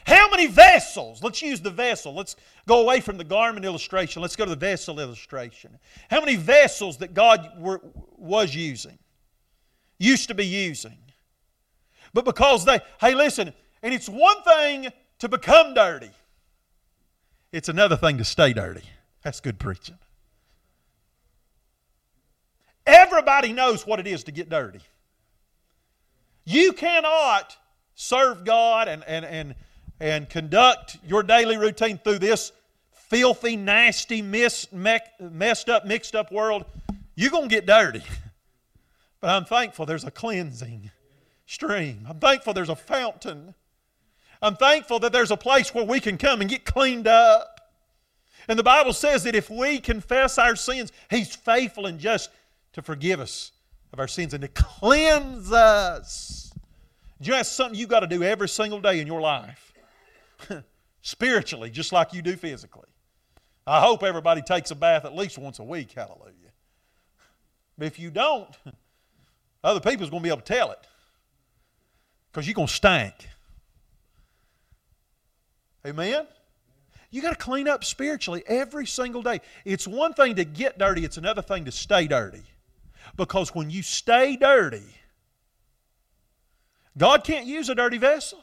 [0.09, 1.23] How many vessels?
[1.23, 2.15] Let's use the vessel.
[2.15, 2.35] Let's
[2.67, 4.23] go away from the garment illustration.
[4.23, 5.79] Let's go to the vessel illustration.
[6.11, 7.83] How many vessels that God were,
[8.17, 8.99] was using,
[9.99, 10.97] used to be using?
[12.15, 13.53] But because they, hey, listen,
[13.83, 14.89] and it's one thing
[15.19, 16.11] to become dirty,
[17.53, 18.85] it's another thing to stay dirty.
[19.23, 19.99] That's good preaching.
[22.87, 24.81] Everybody knows what it is to get dirty.
[26.47, 27.59] You cannot
[27.95, 29.55] serve God and, and, and,
[30.01, 32.53] and conduct your daily routine through this
[32.93, 34.69] filthy, nasty, messed
[35.69, 36.65] up, mixed up world.
[37.15, 38.03] You're going to get dirty.
[39.21, 40.93] But I'm thankful there's a cleansing
[41.45, 42.07] stream.
[42.09, 43.53] I'm thankful there's a fountain.
[44.41, 47.73] I'm thankful that there's a place where we can come and get cleaned up.
[48.47, 52.31] And the Bible says that if we confess our sins, He's faithful and just
[52.75, 53.51] to forgive us
[53.93, 56.53] of our sins and to cleanse us.
[57.21, 59.68] Do you know that's something you've got to do every single day in your life?
[61.03, 62.89] Spiritually, just like you do physically.
[63.67, 66.53] I hope everybody takes a bath at least once a week, hallelujah.
[67.77, 68.49] But if you don't,
[69.65, 70.87] other people's going to be able to tell it
[72.31, 73.15] because you're going to stink.
[75.87, 76.27] Amen?
[77.11, 79.41] You got to clean up spiritually every single day.
[79.65, 82.43] It's one thing to get dirty, it's another thing to stay dirty.
[83.17, 84.83] Because when you stay dirty,
[86.97, 88.41] God can't use a dirty vessel.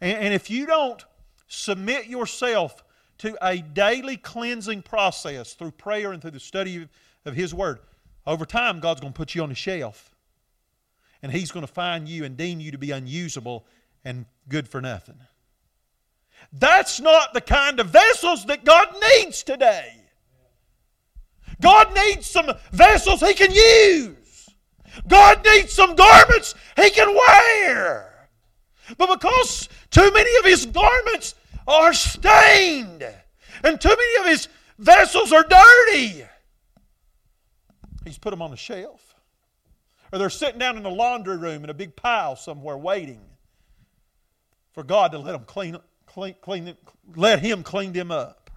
[0.00, 1.04] And, and if you don't
[1.48, 2.82] submit yourself
[3.18, 6.88] to a daily cleansing process through prayer and through the study of,
[7.24, 7.80] of His Word,
[8.26, 10.14] over time, God's going to put you on the shelf.
[11.22, 13.66] And He's going to find you and deem you to be unusable
[14.04, 15.16] and good for nothing.
[16.52, 19.96] That's not the kind of vessels that God needs today.
[21.60, 24.48] God needs some vessels He can use.
[25.06, 28.09] God needs some garments He can wear.
[28.96, 31.34] But because too many of His garments
[31.66, 33.04] are stained
[33.62, 36.24] and too many of His vessels are dirty,
[38.04, 39.14] He's put them on the shelf.
[40.12, 43.20] Or they're sitting down in the laundry room in a big pile somewhere waiting
[44.72, 45.76] for God to let them clean,
[46.06, 46.76] clean, clean
[47.14, 48.50] let Him clean them up.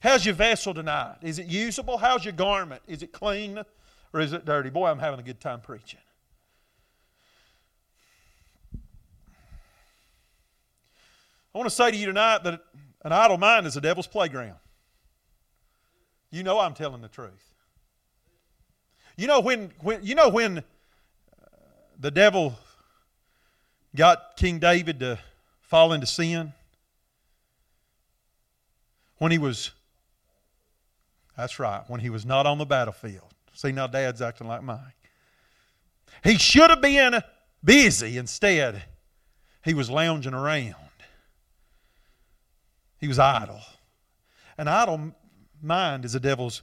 [0.00, 1.16] How's your vessel tonight?
[1.20, 1.98] Is it usable?
[1.98, 2.80] How's your garment?
[2.86, 3.62] Is it clean
[4.14, 4.70] or is it dirty?
[4.70, 6.00] Boy, I'm having a good time preaching.
[11.54, 12.60] I want to say to you tonight that
[13.02, 14.56] an idle mind is a devil's playground.
[16.30, 17.54] You know I'm telling the truth.
[19.16, 20.62] You know when, when you know when uh,
[21.98, 22.54] the devil
[23.96, 25.18] got King David to
[25.60, 26.52] fall into sin?
[29.18, 29.72] When he was
[31.36, 33.32] that's right, when he was not on the battlefield.
[33.54, 34.78] See, now dad's acting like Mike.
[36.22, 37.22] He should have been
[37.64, 38.18] busy.
[38.18, 38.82] Instead,
[39.64, 40.74] he was lounging around.
[43.00, 43.60] He was idle.
[44.58, 45.12] An idle
[45.62, 46.62] mind is a devil's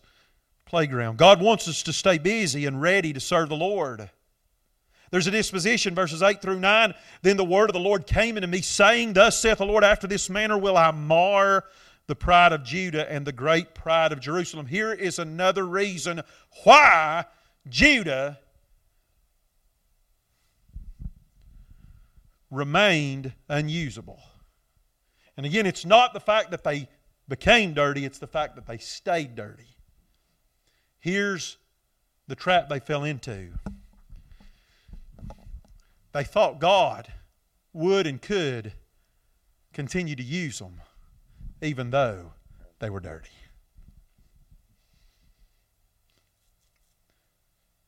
[0.66, 1.18] playground.
[1.18, 4.10] God wants us to stay busy and ready to serve the Lord.
[5.10, 6.94] There's a disposition, verses 8 through 9.
[7.22, 10.06] Then the word of the Lord came unto me, saying, Thus saith the Lord, after
[10.06, 11.64] this manner will I mar
[12.08, 14.66] the pride of Judah and the great pride of Jerusalem.
[14.66, 16.22] Here is another reason
[16.64, 17.26] why
[17.70, 18.40] Judah
[22.52, 24.20] remained unusable.
[25.38, 26.90] And again, it's not the fact that they
[27.30, 29.78] became dirty, it's the fact that they stayed dirty.
[31.00, 31.58] Here's
[32.28, 33.52] the trap they fell into.
[36.12, 37.08] They thought God
[37.74, 38.74] would and could
[39.74, 40.82] continue to use them
[41.62, 42.32] even though
[42.80, 43.30] they were dirty.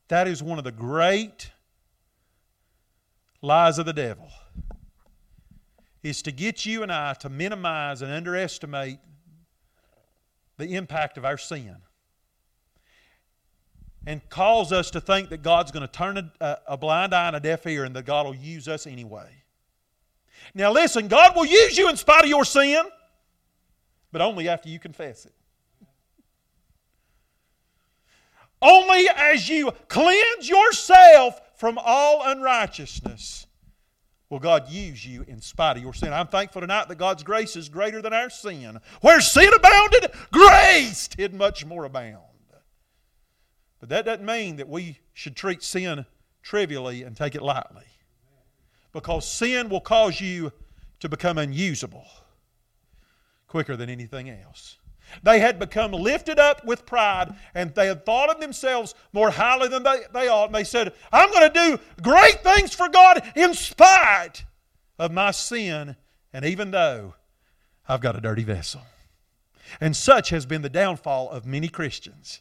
[0.08, 1.50] That is one of the great
[3.42, 4.28] lies of the devil
[6.02, 8.98] is to get you and I to minimize and underestimate
[10.56, 11.76] the impact of our sin
[14.06, 17.36] and cause us to think that God's going to turn a, a, blind eye and
[17.36, 19.28] a deaf ear and that God will use us anyway.
[20.54, 22.82] Now, listen, God will use you in spite of your sin
[24.12, 25.34] but only after you confess it.
[28.62, 33.46] Only as you cleanse yourself from all unrighteousness
[34.30, 36.12] will God use you in spite of your sin.
[36.12, 38.80] I'm thankful tonight that God's grace is greater than our sin.
[39.00, 42.22] Where sin abounded, grace did much more abound.
[43.80, 46.06] But that doesn't mean that we should treat sin
[46.42, 47.84] trivially and take it lightly.
[48.92, 50.52] Because sin will cause you
[51.00, 52.06] to become unusable
[53.48, 54.76] quicker than anything else.
[55.22, 59.68] They had become lifted up with pride and they had thought of themselves more highly
[59.68, 60.46] than they, they ought.
[60.46, 64.44] And they said, I'm going to do great things for God in spite
[64.98, 65.96] of my sin,
[66.32, 67.14] and even though
[67.88, 68.82] I've got a dirty vessel.
[69.80, 72.40] And such has been the downfall of many Christians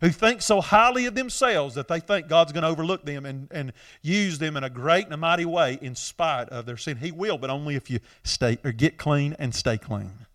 [0.00, 3.48] who think so highly of themselves that they think God's going to overlook them and,
[3.50, 6.98] and use them in a great and a mighty way in spite of their sin.
[6.98, 10.26] He will, but only if you stay or get clean and stay clean.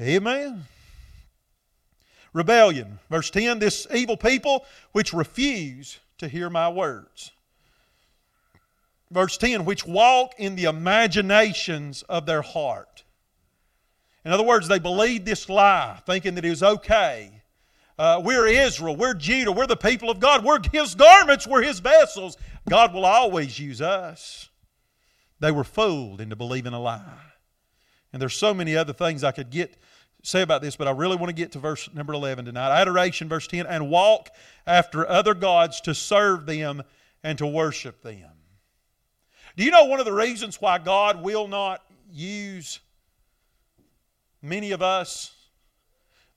[0.00, 0.64] Amen.
[2.32, 2.98] Rebellion.
[3.10, 7.32] Verse 10 This evil people which refuse to hear my words.
[9.10, 13.04] Verse 10 Which walk in the imaginations of their heart.
[14.24, 17.30] In other words, they believed this lie, thinking that it was okay.
[17.98, 21.80] Uh, we're Israel, we're Judah, we're the people of God, we're His garments, we're His
[21.80, 22.36] vessels.
[22.68, 24.48] God will always use us.
[25.38, 27.02] They were fooled into believing a lie.
[28.12, 29.76] And there's so many other things I could get
[30.22, 32.80] say about this, but I really want to get to verse number 11 tonight.
[32.80, 34.30] Adoration, verse 10, and walk
[34.66, 36.82] after other gods to serve them
[37.22, 38.30] and to worship them.
[39.56, 42.80] Do you know one of the reasons why God will not use
[44.42, 45.32] many of us?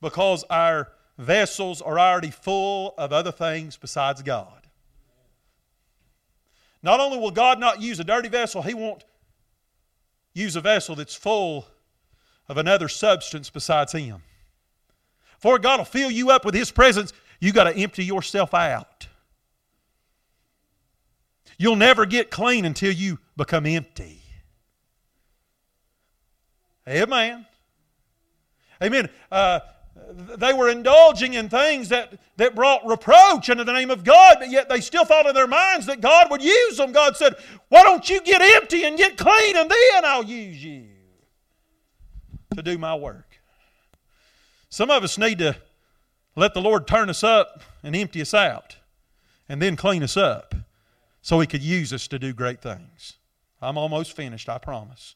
[0.01, 4.67] Because our vessels are already full of other things besides God.
[6.81, 9.05] Not only will God not use a dirty vessel, He won't
[10.33, 11.65] use a vessel that's full
[12.49, 14.21] of another substance besides Him.
[15.39, 19.07] For God will fill you up with His presence, you got to empty yourself out.
[21.57, 24.21] You'll never get clean until you become empty.
[26.87, 27.45] Amen.
[28.81, 29.09] Amen.
[29.31, 29.59] Uh,
[30.37, 34.49] they were indulging in things that, that brought reproach into the name of God, but
[34.49, 36.91] yet they still thought in their minds that God would use them.
[36.91, 37.35] God said,
[37.69, 40.92] Why don't you get empty and get clean, and then I'll use you
[42.55, 43.39] to do my work?
[44.69, 45.57] Some of us need to
[46.35, 48.77] let the Lord turn us up and empty us out,
[49.47, 50.55] and then clean us up
[51.21, 53.17] so He could use us to do great things.
[53.61, 55.15] I'm almost finished, I promise.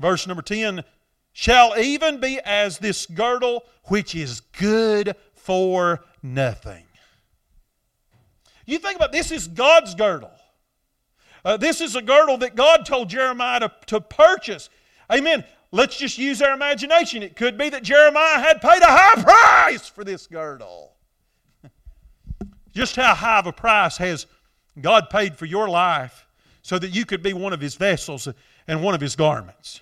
[0.00, 0.84] Verse number 10
[1.32, 6.84] shall even be as this girdle which is good for nothing.
[8.64, 10.30] You think about this is God's girdle.
[11.44, 14.70] Uh, this is a girdle that God told Jeremiah to, to purchase.
[15.12, 15.44] Amen.
[15.74, 17.24] Let's just use our imagination.
[17.24, 20.94] It could be that Jeremiah had paid a high price for this girdle.
[22.72, 24.26] just how high of a price has
[24.80, 26.28] God paid for your life
[26.62, 28.28] so that you could be one of His vessels
[28.68, 29.80] and one of His garments?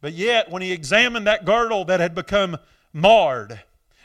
[0.00, 2.56] But yet, when he examined that girdle that had become
[2.92, 3.62] marred,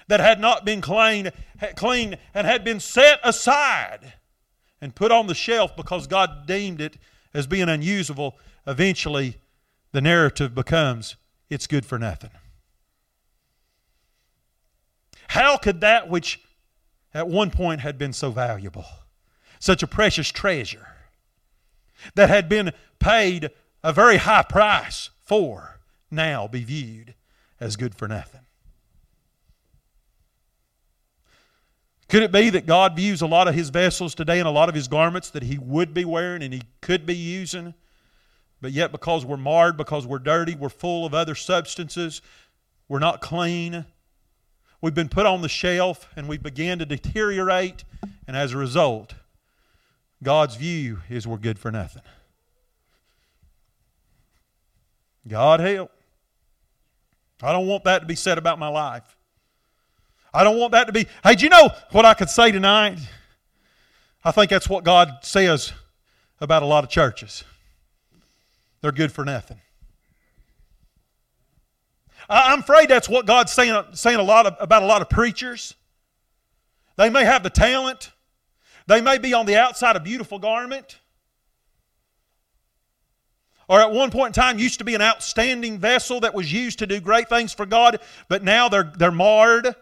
[0.08, 1.32] that had not been cleaned,
[1.76, 4.14] clean and had been set aside
[4.82, 6.98] and put on the shelf because God deemed it
[7.32, 9.38] as being unusable, eventually
[9.94, 11.16] the narrative becomes
[11.50, 12.32] it's good for nothing.
[15.30, 16.42] How could that which
[17.14, 18.86] at one point had been so valuable,
[19.60, 20.88] such a precious treasure,
[22.16, 23.52] that had been paid
[23.84, 25.80] a very high price for,
[26.12, 27.14] now be viewed
[27.60, 28.42] as good for nothing?
[32.10, 34.70] Could it be that God views a lot of His vessels today and a lot
[34.70, 37.76] of His garments that He would be wearing and He could be using?
[38.64, 42.22] But yet, because we're marred, because we're dirty, we're full of other substances,
[42.88, 43.84] we're not clean,
[44.80, 47.84] we've been put on the shelf and we begin to deteriorate,
[48.26, 49.16] and as a result,
[50.24, 52.04] God's view is we're good for nothing.
[55.28, 55.92] God help.
[57.42, 59.18] I don't want that to be said about my life.
[60.34, 61.06] I don't want that to be.
[61.22, 62.98] Hey, do you know what I could say tonight?
[64.24, 65.74] I think that's what God says
[66.40, 67.44] about a lot of churches.
[68.84, 69.62] They're good for nothing.
[72.28, 75.74] I'm afraid that's what God's saying, saying a lot of, about a lot of preachers.
[76.98, 78.12] They may have the talent,
[78.86, 81.00] they may be on the outside a beautiful garment,
[83.70, 86.80] or at one point in time used to be an outstanding vessel that was used
[86.80, 89.74] to do great things for God, but now they're, they're marred.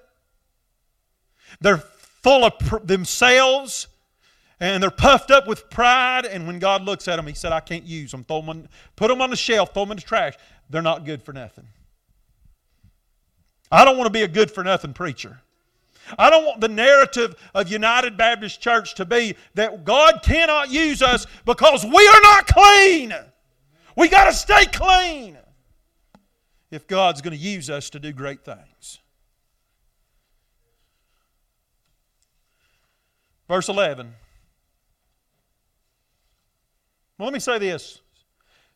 [1.59, 3.87] They're full of pr- themselves
[4.61, 6.25] and they're puffed up with pride.
[6.25, 8.23] And when God looks at them, He said, I can't use them.
[8.23, 10.35] Throw them on, put them on the shelf, throw them in the trash.
[10.69, 11.67] They're not good for nothing.
[13.71, 15.39] I don't want to be a good for nothing preacher.
[16.17, 21.01] I don't want the narrative of United Baptist Church to be that God cannot use
[21.01, 23.13] us because we are not clean.
[23.95, 25.37] We got to stay clean
[26.69, 28.99] if God's going to use us to do great things.
[33.47, 34.13] Verse 11.
[37.21, 38.01] Well, let me say this.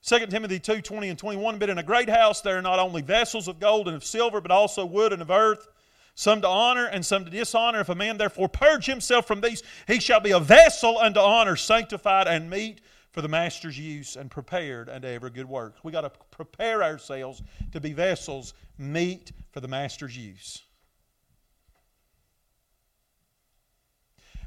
[0.04, 1.58] 2 Timothy 2 20 and 21.
[1.58, 4.40] But in a great house there are not only vessels of gold and of silver,
[4.40, 5.68] but also wood and of earth,
[6.14, 7.80] some to honor and some to dishonor.
[7.80, 11.56] If a man therefore purge himself from these, he shall be a vessel unto honor,
[11.56, 15.78] sanctified and meet for the master's use and prepared unto every good work.
[15.82, 17.42] We got to prepare ourselves
[17.72, 20.62] to be vessels meet for the master's use.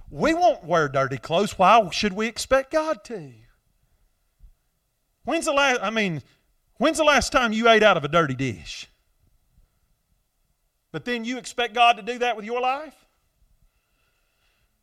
[0.09, 1.59] We won't wear dirty clothes.
[1.59, 3.33] Why should we expect God to?
[5.29, 6.23] When's the last I mean,
[6.79, 8.87] when's the last time you ate out of a dirty dish?
[10.91, 12.95] But then you expect God to do that with your life?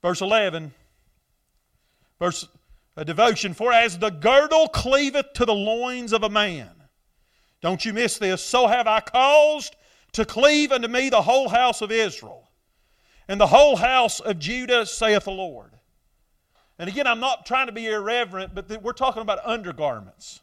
[0.03, 0.71] Verse 11,
[2.19, 2.47] verse
[2.95, 6.69] a devotion, for as the girdle cleaveth to the loins of a man.
[7.63, 8.43] Don't you miss this.
[8.43, 9.75] So have I caused
[10.11, 12.51] to cleave unto me the whole house of Israel
[13.27, 15.74] and the whole house of Judah, saith the Lord.
[16.77, 20.41] And again, I'm not trying to be irreverent, but we're talking about undergarments.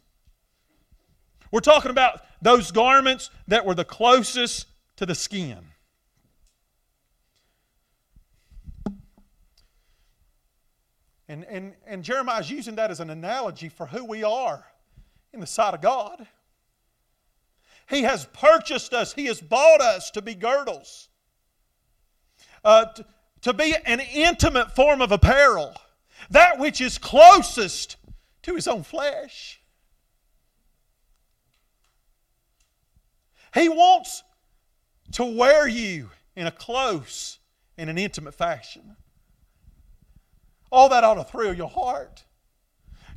[1.51, 4.67] We're talking about those garments that were the closest
[4.97, 5.59] to the skin.
[11.29, 14.67] And, and, and Jeremiah's using that as an analogy for who we are
[15.33, 16.27] in the sight of God.
[17.89, 21.09] He has purchased us, He has bought us to be girdles,
[22.65, 23.07] uh, to,
[23.43, 25.75] to be an intimate form of apparel,
[26.31, 27.97] that which is closest
[28.43, 29.61] to His own flesh.
[33.55, 34.23] He wants
[35.13, 37.39] to wear you in a close
[37.77, 38.97] and an intimate fashion.
[40.71, 42.25] All that ought to thrill your heart.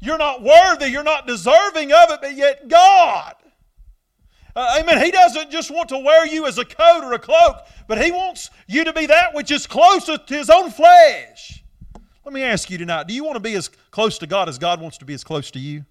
[0.01, 3.35] You're not worthy, you're not deserving of it, but yet God.
[4.55, 5.03] Uh, amen.
[5.03, 8.11] He doesn't just want to wear you as a coat or a cloak, but He
[8.11, 11.63] wants you to be that which is closest to His own flesh.
[12.25, 14.57] Let me ask you tonight do you want to be as close to God as
[14.57, 15.85] God wants to be as close to you?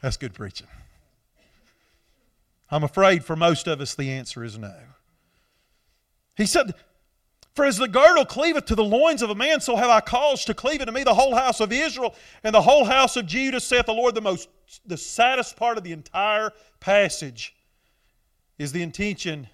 [0.00, 0.68] That's good preaching.
[2.70, 4.72] I'm afraid for most of us the answer is no.
[6.36, 6.72] He said,
[7.54, 10.46] For as the girdle cleaveth to the loins of a man, so have I caused
[10.46, 13.60] to cleave unto me the whole house of Israel and the whole house of Judah,
[13.60, 14.14] saith the Lord.
[14.14, 14.48] The most
[14.86, 17.56] the saddest part of the entire passage
[18.56, 19.48] is the intention,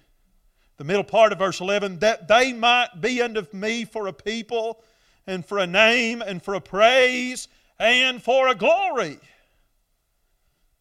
[0.77, 4.81] the middle part of verse 11, that they might be unto me for a people
[5.25, 7.47] and for a name and for a praise
[7.79, 9.19] and for a glory.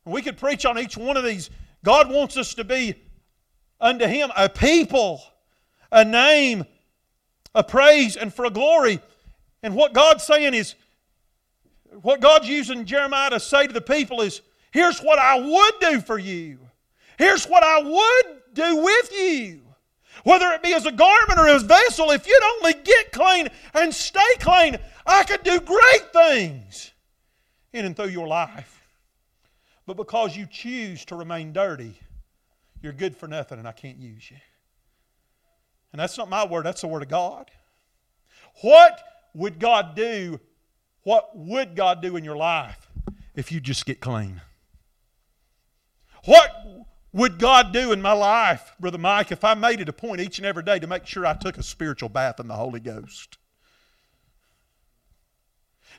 [0.05, 1.51] We could preach on each one of these
[1.83, 2.95] God wants us to be
[3.81, 5.23] unto Him a people,
[5.93, 6.65] a name,
[7.55, 9.01] a praise, and for a glory.
[9.63, 10.75] And what God's saying is,
[12.03, 16.01] what God's using Jeremiah to say to the people is, here's what I would do
[16.01, 16.59] for you.
[17.19, 19.66] Here's what I would do with you.
[20.27, 23.47] Whether it be as a garment or as a vessel, if you'd only get clean
[23.73, 26.91] and stay clean, I could do great things
[27.73, 28.89] in and through your life.
[29.87, 32.01] But because you choose to remain dirty,
[32.83, 34.39] you're good for nothing and I can't use you.
[35.93, 37.49] And that's not my word, that's the word of God.
[38.63, 39.01] What
[39.33, 40.41] would God do?
[41.05, 42.91] What would God do in your life
[43.37, 44.41] if you just get clean?
[46.25, 46.76] What
[47.17, 50.37] would God do in my life, Brother Mike, if I made it a point each
[50.37, 53.39] and every day to make sure I took a spiritual bath in the Holy Ghost?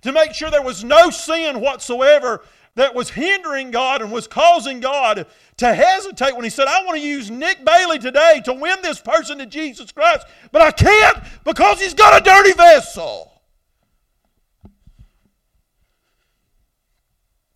[0.03, 2.44] To make sure there was no sin whatsoever
[2.76, 5.26] that was hindering God and was causing God
[5.57, 8.99] to hesitate when He said, I want to use Nick Bailey today to win this
[8.99, 13.41] person to Jesus Christ, but I can't because he's got a dirty vessel.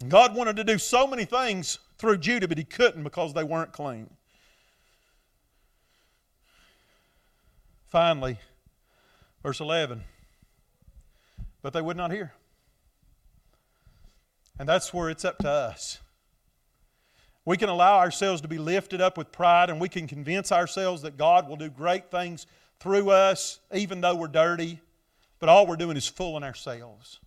[0.08, 3.72] God wanted to do so many things through Judah, but He couldn't because they weren't
[3.72, 4.10] clean.
[7.88, 8.40] Finally,
[9.44, 10.04] verse 11.
[11.62, 12.34] But they would not hear.
[14.58, 16.00] And that's where it's up to us.
[17.46, 21.04] We can allow ourselves to be lifted up with pride and we can convince ourselves
[21.04, 22.48] that God will do great things
[22.80, 24.80] through us, even though we're dirty.
[25.40, 27.20] But all we're doing is fooling ourselves.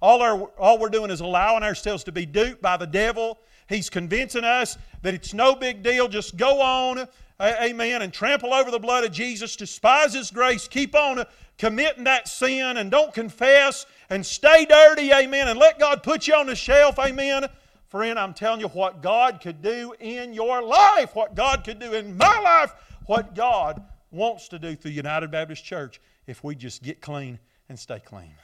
[0.00, 3.38] All, our, all we're doing is allowing ourselves to be duped by the devil.
[3.72, 6.08] He's convincing us that it's no big deal.
[6.08, 7.08] Just go on,
[7.40, 11.24] amen, and trample over the blood of Jesus, despise His grace, keep on
[11.58, 16.34] committing that sin, and don't confess and stay dirty, amen, and let God put you
[16.34, 17.46] on the shelf, amen.
[17.88, 21.92] Friend, I'm telling you what God could do in your life, what God could do
[21.92, 22.72] in my life,
[23.06, 27.38] what God wants to do through United Baptist Church if we just get clean
[27.68, 28.34] and stay clean.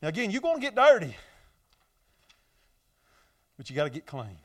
[0.00, 1.16] Now, again, you're going to get dirty,
[3.56, 4.38] but you got to get clean.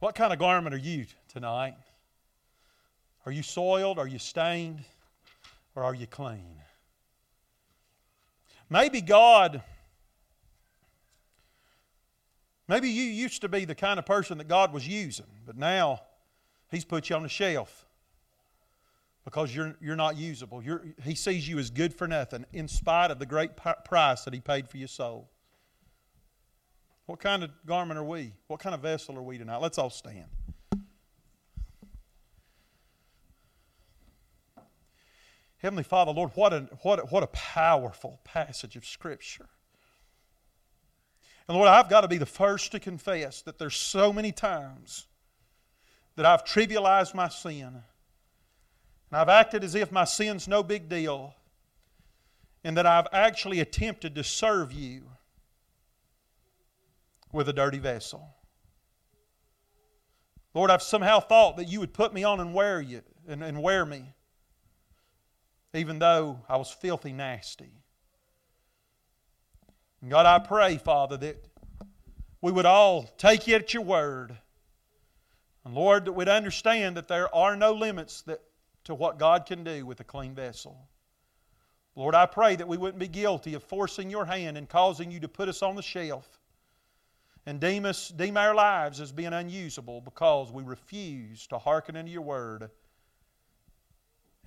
[0.00, 1.74] What kind of garment are you tonight?
[3.26, 3.98] Are you soiled?
[3.98, 4.84] Are you stained?
[5.74, 6.56] Or are you clean?
[8.70, 9.62] Maybe God,
[12.68, 16.02] maybe you used to be the kind of person that God was using, but now
[16.70, 17.87] He's put you on the shelf
[19.28, 20.62] because you're, you're not usable.
[20.62, 23.50] You're, he sees you as good for nothing in spite of the great
[23.84, 25.28] price that He paid for your soul.
[27.04, 28.32] What kind of garment are we?
[28.46, 29.58] What kind of vessel are we tonight?
[29.58, 30.24] Let's all stand.
[35.58, 39.50] Heavenly Father, Lord, what a, what a, what a powerful passage of Scripture.
[41.46, 45.06] And Lord, I've got to be the first to confess that there's so many times
[46.16, 47.82] that I've trivialized my sin.
[49.10, 51.34] And I've acted as if my sin's no big deal.
[52.64, 55.02] And that I've actually attempted to serve you
[57.32, 58.34] with a dirty vessel.
[60.54, 63.62] Lord, I've somehow thought that you would put me on and wear you and, and
[63.62, 64.14] wear me
[65.74, 67.72] even though I was filthy nasty.
[70.00, 71.48] And God, I pray, Father, that
[72.40, 74.36] we would all take you at your word.
[75.64, 78.40] And Lord, that we'd understand that there are no limits that,
[78.88, 80.88] to what God can do with a clean vessel.
[81.94, 85.20] Lord, I pray that we wouldn't be guilty of forcing your hand and causing you
[85.20, 86.40] to put us on the shelf
[87.44, 92.10] and deem, us, deem our lives as being unusable because we refuse to hearken unto
[92.10, 92.70] your word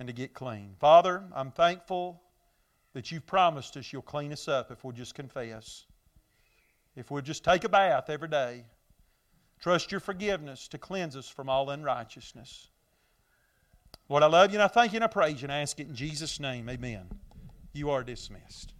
[0.00, 0.74] and to get clean.
[0.80, 2.20] Father, I'm thankful
[2.94, 5.86] that you've promised us you'll clean us up if we'll just confess.
[6.96, 8.64] If we'll just take a bath every day.
[9.60, 12.71] Trust your forgiveness to cleanse us from all unrighteousness.
[14.12, 15.80] Lord, I love you and I thank you and I praise you and I ask
[15.80, 16.68] it in Jesus' name.
[16.68, 17.06] Amen.
[17.72, 18.74] You are dismissed.